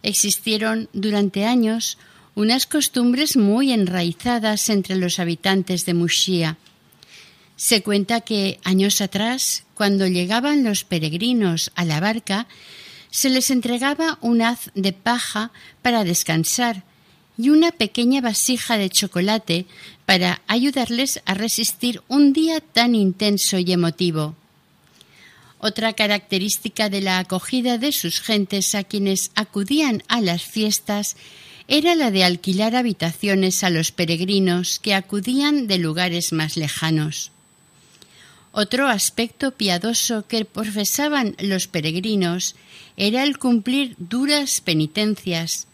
Existieron 0.02 0.88
durante 0.92 1.44
años 1.44 1.96
unas 2.34 2.66
costumbres 2.66 3.36
muy 3.36 3.72
enraizadas 3.72 4.68
entre 4.68 4.96
los 4.96 5.18
habitantes 5.18 5.86
de 5.86 5.94
Muxía. 5.94 6.56
Se 7.56 7.82
cuenta 7.82 8.20
que 8.20 8.58
años 8.64 9.00
atrás, 9.00 9.64
cuando 9.74 10.06
llegaban 10.06 10.64
los 10.64 10.84
peregrinos 10.84 11.70
a 11.74 11.84
la 11.84 12.00
barca, 12.00 12.46
se 13.10 13.28
les 13.28 13.50
entregaba 13.50 14.18
un 14.20 14.42
haz 14.42 14.70
de 14.74 14.92
paja 14.92 15.52
para 15.82 16.02
descansar 16.02 16.82
y 17.36 17.50
una 17.50 17.70
pequeña 17.70 18.20
vasija 18.20 18.78
de 18.78 18.90
chocolate 18.90 19.66
para 20.06 20.42
ayudarles 20.46 21.20
a 21.24 21.34
resistir 21.34 22.02
un 22.08 22.32
día 22.32 22.60
tan 22.60 22.94
intenso 22.94 23.58
y 23.58 23.72
emotivo. 23.72 24.34
Otra 25.58 25.92
característica 25.92 26.88
de 26.88 27.00
la 27.00 27.18
acogida 27.18 27.78
de 27.78 27.92
sus 27.92 28.20
gentes 28.20 28.74
a 28.74 28.82
quienes 28.82 29.30
acudían 29.34 30.02
a 30.08 30.20
las 30.20 30.42
fiestas 30.42 31.16
era 31.68 31.94
la 31.94 32.10
de 32.10 32.24
alquilar 32.24 32.74
habitaciones 32.74 33.62
a 33.62 33.70
los 33.70 33.92
peregrinos 33.92 34.78
que 34.80 34.94
acudían 34.94 35.68
de 35.68 35.78
lugares 35.78 36.32
más 36.32 36.56
lejanos. 36.56 37.30
Otro 38.52 38.86
aspecto 38.86 39.52
piadoso 39.52 40.26
que 40.28 40.44
profesaban 40.44 41.34
los 41.38 41.68
peregrinos 41.68 42.54
era 42.98 43.22
el 43.22 43.38
cumplir 43.38 43.96
duras 43.98 44.60
penitencias. 44.60 45.66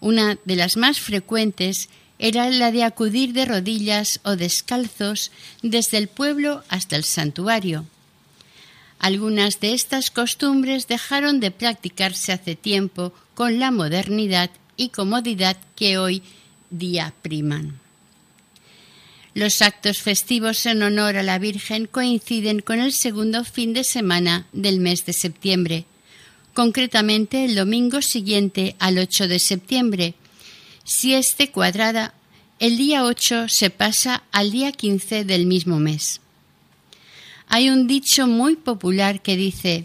Una 0.00 0.38
de 0.44 0.56
las 0.56 0.76
más 0.76 1.00
frecuentes 1.00 1.88
era 2.18 2.50
la 2.50 2.72
de 2.72 2.84
acudir 2.84 3.32
de 3.32 3.46
rodillas 3.46 4.20
o 4.22 4.36
descalzos 4.36 5.32
desde 5.62 5.96
el 5.96 6.08
pueblo 6.08 6.62
hasta 6.68 6.96
el 6.96 7.04
santuario. 7.04 7.86
Algunas 8.98 9.60
de 9.60 9.72
estas 9.72 10.10
costumbres 10.10 10.88
dejaron 10.88 11.40
de 11.40 11.50
practicarse 11.50 12.32
hace 12.32 12.54
tiempo 12.54 13.14
con 13.34 13.58
la 13.58 13.70
modernidad 13.70 14.50
y 14.76 14.90
comodidad 14.90 15.56
que 15.74 15.96
hoy 15.96 16.22
día 16.70 17.14
priman. 17.22 17.85
Los 19.36 19.60
actos 19.60 19.98
festivos 19.98 20.64
en 20.64 20.82
honor 20.82 21.18
a 21.18 21.22
la 21.22 21.38
Virgen 21.38 21.84
coinciden 21.84 22.60
con 22.60 22.80
el 22.80 22.94
segundo 22.94 23.44
fin 23.44 23.74
de 23.74 23.84
semana 23.84 24.46
del 24.54 24.80
mes 24.80 25.04
de 25.04 25.12
septiembre, 25.12 25.84
concretamente 26.54 27.44
el 27.44 27.54
domingo 27.54 28.00
siguiente 28.00 28.76
al 28.78 28.96
8 28.96 29.28
de 29.28 29.38
septiembre. 29.38 30.14
Si 30.84 31.12
este 31.12 31.50
cuadrada, 31.50 32.14
el 32.60 32.78
día 32.78 33.04
8 33.04 33.50
se 33.50 33.68
pasa 33.68 34.22
al 34.32 34.52
día 34.52 34.72
15 34.72 35.26
del 35.26 35.44
mismo 35.44 35.80
mes. 35.80 36.22
Hay 37.46 37.68
un 37.68 37.86
dicho 37.86 38.26
muy 38.26 38.56
popular 38.56 39.20
que 39.20 39.36
dice 39.36 39.84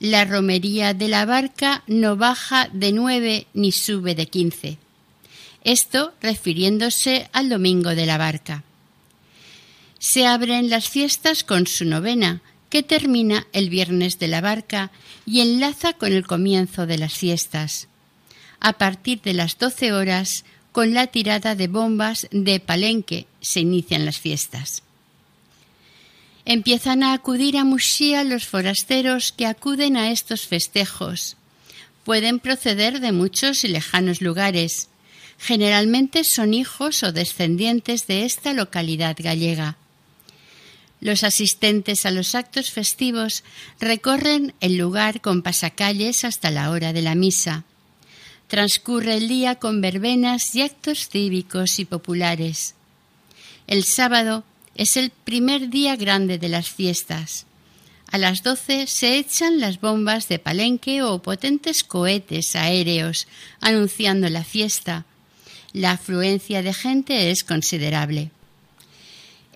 la 0.00 0.24
romería 0.24 0.94
de 0.94 1.08
la 1.08 1.26
barca 1.26 1.82
no 1.86 2.16
baja 2.16 2.70
de 2.72 2.92
nueve 2.92 3.46
ni 3.52 3.72
sube 3.72 4.14
de 4.14 4.24
quince. 4.24 4.78
Esto 5.64 6.14
refiriéndose 6.22 7.28
al 7.34 7.50
domingo 7.50 7.94
de 7.94 8.06
la 8.06 8.16
barca 8.16 8.64
se 9.98 10.26
abren 10.26 10.70
las 10.70 10.88
fiestas 10.88 11.44
con 11.44 11.66
su 11.66 11.84
novena, 11.84 12.42
que 12.68 12.82
termina 12.82 13.46
el 13.52 13.70
viernes 13.70 14.18
de 14.18 14.28
la 14.28 14.40
barca 14.40 14.90
y 15.24 15.40
enlaza 15.40 15.92
con 15.92 16.12
el 16.12 16.26
comienzo 16.26 16.86
de 16.86 16.98
las 16.98 17.14
fiestas. 17.14 17.88
a 18.58 18.72
partir 18.72 19.20
de 19.20 19.34
las 19.34 19.58
12 19.58 19.92
horas 19.92 20.44
con 20.72 20.94
la 20.94 21.06
tirada 21.06 21.54
de 21.54 21.68
bombas 21.68 22.26
de 22.30 22.58
Palenque 22.60 23.26
se 23.40 23.60
inician 23.60 24.04
las 24.04 24.18
fiestas. 24.18 24.82
Empiezan 26.44 27.02
a 27.02 27.12
acudir 27.12 27.56
a 27.58 27.64
Muxía 27.64 28.24
los 28.24 28.46
forasteros 28.46 29.32
que 29.32 29.46
acuden 29.46 29.96
a 29.96 30.10
estos 30.10 30.46
festejos. 30.46 31.36
Pueden 32.04 32.38
proceder 32.38 33.00
de 33.00 33.12
muchos 33.12 33.64
y 33.64 33.68
lejanos 33.68 34.20
lugares. 34.20 34.88
Generalmente 35.38 36.24
son 36.24 36.54
hijos 36.54 37.02
o 37.02 37.12
descendientes 37.12 38.06
de 38.06 38.24
esta 38.24 38.52
localidad 38.52 39.16
gallega. 39.18 39.76
Los 41.00 41.24
asistentes 41.24 42.06
a 42.06 42.10
los 42.10 42.34
actos 42.34 42.70
festivos 42.70 43.44
recorren 43.80 44.54
el 44.60 44.76
lugar 44.76 45.20
con 45.20 45.42
pasacalles 45.42 46.24
hasta 46.24 46.50
la 46.50 46.70
hora 46.70 46.92
de 46.92 47.02
la 47.02 47.14
misa. 47.14 47.64
Transcurre 48.48 49.16
el 49.16 49.28
día 49.28 49.56
con 49.56 49.80
verbenas 49.80 50.54
y 50.54 50.62
actos 50.62 51.08
cívicos 51.08 51.78
y 51.78 51.84
populares. 51.84 52.74
El 53.66 53.84
sábado 53.84 54.44
es 54.74 54.96
el 54.96 55.10
primer 55.10 55.68
día 55.68 55.96
grande 55.96 56.38
de 56.38 56.48
las 56.48 56.68
fiestas. 56.68 57.46
A 58.10 58.18
las 58.18 58.42
doce 58.42 58.86
se 58.86 59.18
echan 59.18 59.58
las 59.58 59.80
bombas 59.80 60.28
de 60.28 60.38
palenque 60.38 61.02
o 61.02 61.20
potentes 61.20 61.82
cohetes 61.82 62.54
aéreos 62.54 63.26
anunciando 63.60 64.28
la 64.28 64.44
fiesta. 64.44 65.04
La 65.72 65.92
afluencia 65.92 66.62
de 66.62 66.72
gente 66.72 67.30
es 67.30 67.42
considerable. 67.42 68.30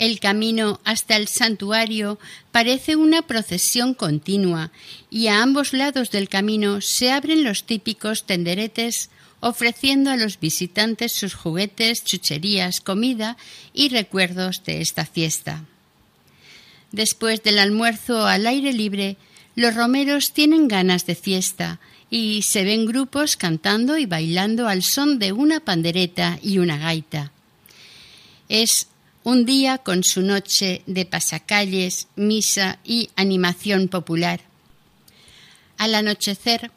El 0.00 0.18
camino 0.18 0.80
hasta 0.84 1.14
el 1.16 1.28
santuario 1.28 2.18
parece 2.52 2.96
una 2.96 3.20
procesión 3.20 3.92
continua 3.92 4.72
y 5.10 5.26
a 5.26 5.42
ambos 5.42 5.74
lados 5.74 6.10
del 6.10 6.30
camino 6.30 6.80
se 6.80 7.12
abren 7.12 7.44
los 7.44 7.64
típicos 7.64 8.24
tenderetes 8.24 9.10
ofreciendo 9.40 10.10
a 10.10 10.16
los 10.16 10.40
visitantes 10.40 11.12
sus 11.12 11.34
juguetes, 11.34 12.02
chucherías, 12.02 12.80
comida 12.80 13.36
y 13.74 13.90
recuerdos 13.90 14.64
de 14.64 14.80
esta 14.80 15.04
fiesta. 15.04 15.66
Después 16.92 17.42
del 17.42 17.58
almuerzo 17.58 18.26
al 18.26 18.46
aire 18.46 18.72
libre, 18.72 19.18
los 19.54 19.74
romeros 19.74 20.32
tienen 20.32 20.66
ganas 20.66 21.04
de 21.04 21.14
fiesta 21.14 21.78
y 22.08 22.40
se 22.40 22.64
ven 22.64 22.86
grupos 22.86 23.36
cantando 23.36 23.98
y 23.98 24.06
bailando 24.06 24.66
al 24.66 24.82
son 24.82 25.18
de 25.18 25.32
una 25.32 25.60
pandereta 25.60 26.38
y 26.42 26.56
una 26.56 26.78
gaita. 26.78 27.32
Es 28.48 28.86
un 29.22 29.44
día 29.44 29.78
con 29.78 30.02
su 30.02 30.22
noche 30.22 30.82
de 30.86 31.04
pasacalles, 31.04 32.08
misa 32.16 32.78
y 32.84 33.10
animación 33.16 33.88
popular. 33.88 34.40
Al 35.76 35.94
anochecer, 35.94 36.70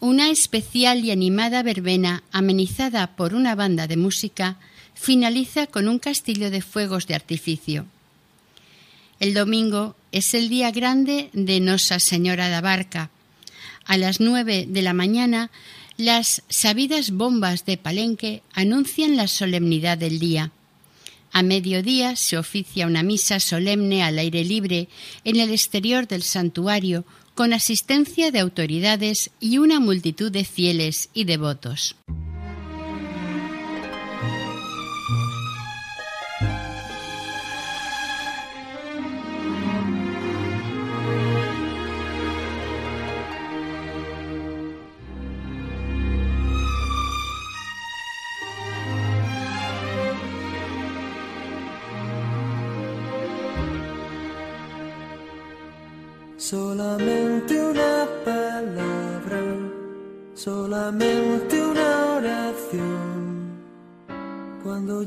una 0.00 0.30
especial 0.30 1.04
y 1.04 1.10
animada 1.10 1.62
verbena 1.62 2.22
amenizada 2.30 3.16
por 3.16 3.34
una 3.34 3.54
banda 3.54 3.86
de 3.86 3.96
música 3.96 4.56
finaliza 4.94 5.66
con 5.66 5.88
un 5.88 5.98
castillo 5.98 6.50
de 6.50 6.60
fuegos 6.60 7.06
de 7.06 7.14
artificio. 7.14 7.86
El 9.18 9.34
domingo 9.34 9.96
es 10.12 10.34
el 10.34 10.48
día 10.48 10.70
grande 10.70 11.30
de 11.32 11.60
Nosa 11.60 11.98
Señora 11.98 12.48
da 12.48 12.60
Barca. 12.60 13.10
A 13.84 13.96
las 13.96 14.20
nueve 14.20 14.66
de 14.68 14.82
la 14.82 14.92
mañana, 14.92 15.50
las 15.96 16.42
sabidas 16.48 17.10
bombas 17.10 17.64
de 17.64 17.76
Palenque 17.76 18.42
anuncian 18.52 19.16
la 19.16 19.26
solemnidad 19.26 19.98
del 19.98 20.18
día. 20.20 20.52
A 21.32 21.42
mediodía 21.42 22.16
se 22.16 22.38
oficia 22.38 22.86
una 22.86 23.02
misa 23.02 23.40
solemne 23.40 24.02
al 24.02 24.18
aire 24.18 24.44
libre 24.44 24.88
en 25.24 25.40
el 25.40 25.50
exterior 25.50 26.08
del 26.08 26.22
santuario 26.22 27.04
con 27.34 27.52
asistencia 27.52 28.30
de 28.30 28.40
autoridades 28.40 29.30
y 29.38 29.58
una 29.58 29.78
multitud 29.78 30.32
de 30.32 30.44
fieles 30.44 31.10
y 31.14 31.24
devotos. 31.24 31.94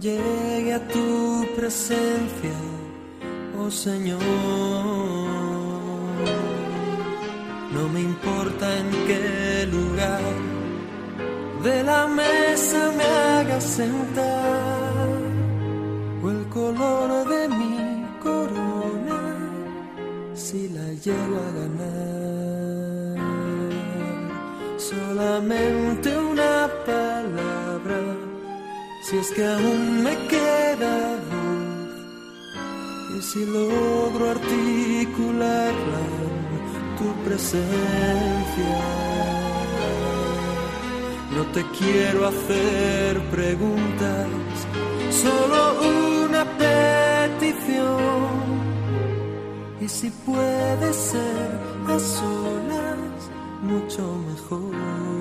Llegue 0.02 0.74
a 0.74 0.88
tu 0.88 1.46
presencia, 1.56 2.56
oh 3.60 3.70
Señor, 3.70 4.20
no 7.72 7.88
me 7.94 8.02
importa 8.02 8.66
en 8.80 8.90
qué 9.08 9.68
lugar 9.72 10.22
de 11.64 11.84
la 11.84 12.08
mesa 12.08 12.92
me 12.98 13.04
hagas 13.04 13.64
sentar 13.64 15.08
o 16.24 16.32
el 16.32 16.48
color 16.50 17.30
de 17.30 17.48
mi 17.50 18.06
corona 18.24 19.20
si 20.34 20.70
la 20.70 20.88
llego 20.94 21.38
a 21.48 21.52
ganar. 21.60 21.92
Solamente 24.78 26.22
palabra, 26.22 26.31
si 29.12 29.18
es 29.18 29.32
que 29.32 29.46
aún 29.46 30.04
me 30.04 30.16
queda 30.32 30.96
voz. 31.30 31.92
Y 33.18 33.22
si 33.22 33.46
logro 33.46 34.32
articularla 34.38 36.02
en 36.58 36.96
tu 36.98 37.08
presencia. 37.26 38.74
No 41.36 41.44
te 41.56 41.62
quiero 41.78 42.28
hacer 42.28 43.20
preguntas, 43.38 44.28
solo 45.24 45.60
una 46.26 46.44
petición. 46.64 47.82
Y 49.82 49.88
si 49.90 50.10
puede 50.26 50.94
ser 50.94 51.52
a 51.88 52.00
solas, 52.00 53.20
mucho 53.62 54.04
mejor. 54.30 55.12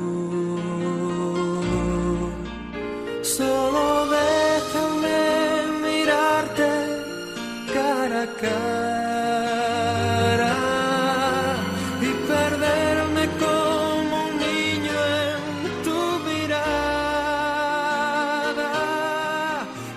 Y 12.01 12.11
perderme 12.27 13.29
como 13.39 14.29
un 14.29 14.39
niño 14.39 14.99
en 15.15 15.83
tu 15.85 16.01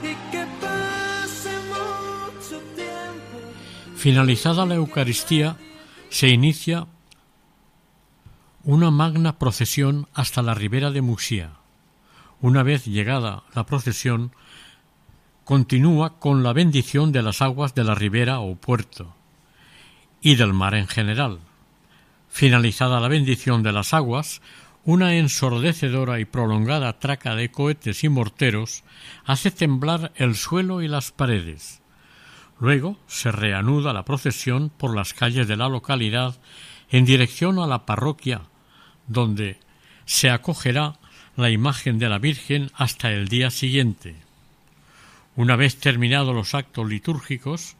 y 0.03 0.13
que 0.31 0.45
pase 0.59 1.53
mucho 1.69 2.59
tiempo. 2.75 3.35
Finalizada 3.95 4.65
la 4.65 4.75
Eucaristía, 4.75 5.55
se 6.09 6.27
inicia 6.27 6.87
una 8.65 8.91
magna 8.91 9.39
procesión 9.39 10.07
hasta 10.13 10.41
la 10.41 10.53
ribera 10.53 10.91
de 10.91 11.01
Muxía. 11.01 11.53
Una 12.41 12.63
vez 12.63 12.85
llegada 12.85 13.43
la 13.55 13.65
procesión, 13.65 14.33
continúa 15.45 16.19
con 16.19 16.43
la 16.43 16.53
bendición 16.53 17.11
de 17.11 17.21
las 17.21 17.41
aguas 17.41 17.75
de 17.75 17.83
la 17.83 17.95
ribera 17.95 18.39
o 18.39 18.55
puerto 18.55 19.15
y 20.21 20.35
del 20.35 20.53
mar 20.53 20.73
en 20.73 20.87
general. 20.87 21.39
Finalizada 22.29 22.99
la 22.99 23.09
bendición 23.09 23.61
de 23.61 23.73
las 23.73 23.93
aguas, 23.93 24.41
una 24.85 25.15
ensordecedora 25.15 26.19
y 26.19 26.25
prolongada 26.25 26.99
traca 26.99 27.35
de 27.35 27.51
cohetes 27.51 28.03
y 28.03 28.09
morteros 28.09 28.83
hace 29.25 29.51
temblar 29.51 30.11
el 30.15 30.35
suelo 30.35 30.81
y 30.81 30.87
las 30.87 31.11
paredes. 31.11 31.81
Luego 32.59 32.97
se 33.07 33.31
reanuda 33.31 33.93
la 33.93 34.05
procesión 34.05 34.69
por 34.69 34.95
las 34.95 35.13
calles 35.13 35.47
de 35.47 35.57
la 35.57 35.67
localidad 35.67 36.35
en 36.89 37.05
dirección 37.05 37.59
a 37.59 37.67
la 37.67 37.85
parroquia, 37.85 38.41
donde 39.07 39.59
se 40.05 40.29
acogerá 40.29 40.99
la 41.35 41.49
imagen 41.49 41.99
de 41.99 42.09
la 42.09 42.19
Virgen 42.19 42.71
hasta 42.75 43.11
el 43.11 43.27
día 43.27 43.49
siguiente. 43.49 44.22
Una 45.35 45.55
vez 45.55 45.77
terminados 45.77 46.35
los 46.35 46.53
actos 46.53 46.87
litúrgicos, 46.87 47.75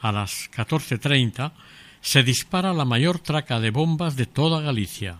a 0.00 0.12
las 0.12 0.48
catorce 0.50 0.98
treinta 0.98 1.52
se 2.00 2.22
dispara 2.22 2.72
la 2.72 2.84
mayor 2.84 3.18
traca 3.18 3.60
de 3.60 3.70
bombas 3.70 4.16
de 4.16 4.26
toda 4.26 4.60
Galicia. 4.60 5.18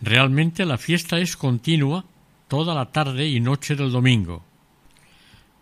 Realmente 0.00 0.66
la 0.66 0.78
fiesta 0.78 1.18
es 1.18 1.36
continua 1.36 2.04
toda 2.48 2.74
la 2.74 2.92
tarde 2.92 3.26
y 3.28 3.40
noche 3.40 3.74
del 3.74 3.90
domingo. 3.90 4.44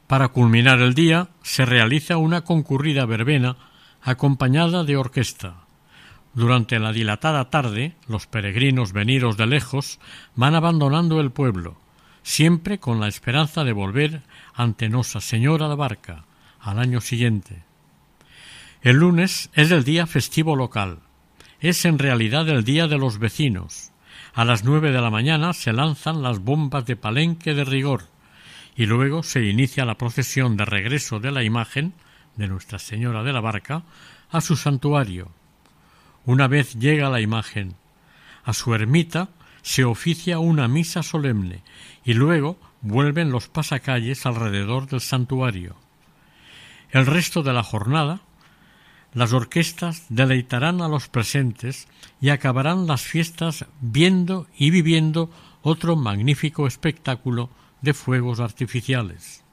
Para 0.06 0.28
culminar 0.28 0.80
el 0.80 0.94
día 0.94 1.28
se 1.42 1.64
realiza 1.64 2.16
una 2.16 2.42
concurrida 2.42 3.06
verbena 3.06 3.56
acompañada 4.02 4.82
de 4.82 4.96
orquesta. 4.96 5.66
Durante 6.34 6.78
la 6.78 6.92
dilatada 6.92 7.50
tarde, 7.50 7.94
los 8.08 8.26
peregrinos 8.26 8.92
venidos 8.92 9.36
de 9.36 9.46
lejos 9.46 10.00
van 10.34 10.54
abandonando 10.54 11.20
el 11.20 11.30
pueblo, 11.30 11.76
siempre 12.22 12.78
con 12.78 13.00
la 13.00 13.08
esperanza 13.08 13.64
de 13.64 13.72
volver 13.72 14.22
ante 14.54 14.88
Nosa 14.88 15.20
Señora 15.20 15.68
de 15.68 15.76
Barca 15.76 16.24
al 16.60 16.78
año 16.78 17.00
siguiente. 17.00 17.62
El 18.82 18.96
lunes 18.96 19.50
es 19.54 19.70
el 19.70 19.84
día 19.84 20.06
festivo 20.06 20.56
local. 20.56 21.00
Es 21.60 21.84
en 21.84 21.98
realidad 21.98 22.48
el 22.48 22.64
día 22.64 22.86
de 22.86 22.98
los 22.98 23.18
vecinos. 23.18 23.92
A 24.34 24.44
las 24.44 24.64
nueve 24.64 24.92
de 24.92 25.00
la 25.00 25.10
mañana 25.10 25.52
se 25.52 25.72
lanzan 25.72 26.22
las 26.22 26.38
bombas 26.38 26.86
de 26.86 26.96
palenque 26.96 27.54
de 27.54 27.64
rigor 27.64 28.04
y 28.76 28.86
luego 28.86 29.22
se 29.22 29.44
inicia 29.44 29.84
la 29.84 29.96
procesión 29.96 30.56
de 30.56 30.64
regreso 30.64 31.20
de 31.20 31.32
la 31.32 31.42
imagen 31.42 31.92
de 32.36 32.48
Nuestra 32.48 32.78
Señora 32.78 33.22
de 33.22 33.32
la 33.32 33.40
Barca 33.40 33.82
a 34.30 34.40
su 34.40 34.56
santuario. 34.56 35.30
Una 36.24 36.48
vez 36.48 36.74
llega 36.74 37.10
la 37.10 37.20
imagen 37.20 37.74
a 38.44 38.52
su 38.52 38.74
ermita, 38.74 39.28
se 39.62 39.84
oficia 39.84 40.38
una 40.38 40.68
misa 40.68 41.02
solemne 41.02 41.62
y 42.04 42.14
luego 42.14 42.58
vuelven 42.80 43.30
los 43.30 43.48
pasacalles 43.48 44.26
alrededor 44.26 44.86
del 44.86 45.00
santuario. 45.00 45.76
El 46.90 47.06
resto 47.06 47.42
de 47.42 47.52
la 47.52 47.62
jornada, 47.62 48.20
las 49.12 49.32
orquestas 49.32 50.06
deleitarán 50.08 50.80
a 50.82 50.88
los 50.88 51.08
presentes 51.08 51.88
y 52.20 52.30
acabarán 52.30 52.86
las 52.86 53.02
fiestas 53.02 53.66
viendo 53.80 54.46
y 54.56 54.70
viviendo 54.70 55.30
otro 55.62 55.96
magnífico 55.96 56.66
espectáculo 56.66 57.50
de 57.80 57.94
fuegos 57.94 58.40
artificiales. 58.40 59.44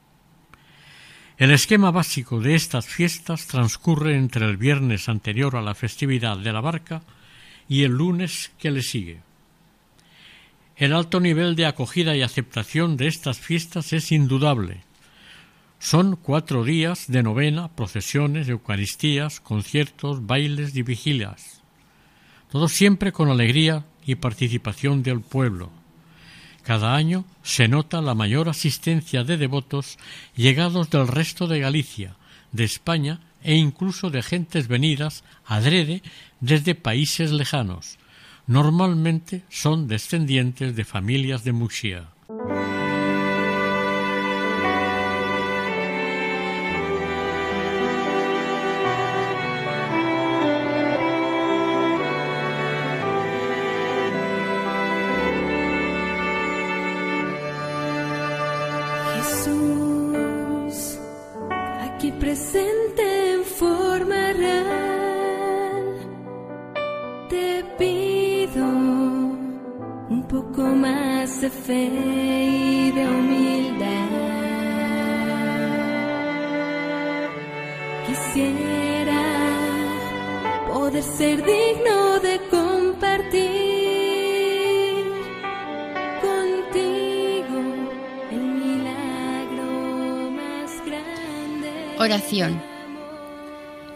El 1.36 1.52
esquema 1.52 1.92
básico 1.92 2.40
de 2.40 2.54
estas 2.54 2.86
fiestas 2.86 3.46
transcurre 3.46 4.16
entre 4.16 4.44
el 4.46 4.56
viernes 4.56 5.08
anterior 5.08 5.54
a 5.54 5.62
la 5.62 5.74
festividad 5.74 6.36
de 6.36 6.52
la 6.52 6.60
barca 6.60 7.02
y 7.68 7.84
el 7.84 7.92
lunes 7.92 8.50
que 8.58 8.72
le 8.72 8.82
sigue. 8.82 9.20
El 10.78 10.92
alto 10.92 11.18
nivel 11.18 11.56
de 11.56 11.66
acogida 11.66 12.14
y 12.14 12.22
aceptación 12.22 12.96
de 12.96 13.08
estas 13.08 13.40
fiestas 13.40 13.92
es 13.92 14.12
indudable. 14.12 14.84
Son 15.80 16.14
cuatro 16.14 16.62
días 16.62 17.06
de 17.08 17.24
novena, 17.24 17.74
procesiones, 17.74 18.48
eucaristías, 18.48 19.40
conciertos, 19.40 20.24
bailes 20.24 20.76
y 20.76 20.82
vigilias. 20.82 21.62
Todo 22.52 22.68
siempre 22.68 23.10
con 23.10 23.28
alegría 23.28 23.86
y 24.06 24.14
participación 24.14 25.02
del 25.02 25.20
pueblo. 25.20 25.72
Cada 26.62 26.94
año 26.94 27.24
se 27.42 27.66
nota 27.66 28.00
la 28.00 28.14
mayor 28.14 28.48
asistencia 28.48 29.24
de 29.24 29.36
devotos 29.36 29.98
llegados 30.36 30.90
del 30.90 31.08
resto 31.08 31.48
de 31.48 31.58
Galicia, 31.58 32.14
de 32.52 32.62
España 32.62 33.18
e 33.42 33.56
incluso 33.56 34.10
de 34.10 34.22
gentes 34.22 34.68
venidas 34.68 35.24
adrede 35.44 36.02
desde 36.38 36.76
países 36.76 37.32
lejanos. 37.32 37.98
Normalmente 38.48 39.42
son 39.50 39.88
descendientes 39.88 40.74
de 40.74 40.86
familias 40.86 41.44
de 41.44 41.52
Muxía. 41.52 42.08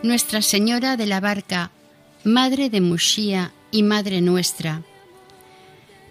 Nuestra 0.03 0.41
Señora 0.41 0.97
de 0.97 1.05
la 1.05 1.21
Barca, 1.21 1.71
Madre 2.25 2.71
de 2.71 2.81
Mushía 2.81 3.53
y 3.71 3.83
Madre 3.83 4.23
nuestra, 4.23 4.83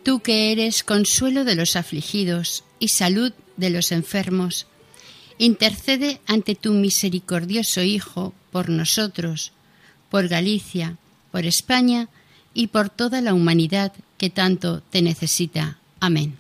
tú 0.04 0.20
que 0.20 0.52
eres 0.52 0.84
consuelo 0.84 1.46
de 1.46 1.56
los 1.56 1.76
afligidos 1.76 2.64
y 2.78 2.90
salud 2.90 3.34
de 3.58 3.72
los 3.72 3.92
enfermos, 3.92 4.68
intercede 5.40 6.22
ante 6.28 6.54
tu 6.54 6.74
misericordioso 6.74 7.82
Hijo 7.82 8.36
por 8.52 8.70
nosotros, 8.70 9.52
por 10.12 10.28
Galicia, 10.28 10.98
por 11.32 11.46
España 11.48 12.08
y 12.54 12.68
por 12.68 12.90
toda 12.90 13.22
la 13.22 13.34
humanidad 13.34 13.94
que 14.20 14.30
tanto 14.30 14.82
te 14.92 15.02
necesita. 15.02 15.80
Amén. 16.00 16.38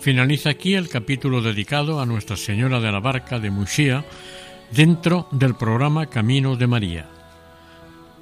Finaliza 0.00 0.50
aquí 0.50 0.74
el 0.74 0.88
capítulo 0.88 1.42
dedicado 1.42 2.00
a 2.00 2.06
Nuestra 2.06 2.38
Señora 2.38 2.80
de 2.80 2.90
la 2.90 3.00
Barca 3.00 3.38
de 3.38 3.50
Muxía 3.50 4.02
dentro 4.70 5.28
del 5.30 5.54
programa 5.54 6.06
Caminos 6.06 6.58
de 6.58 6.66
María. 6.66 7.06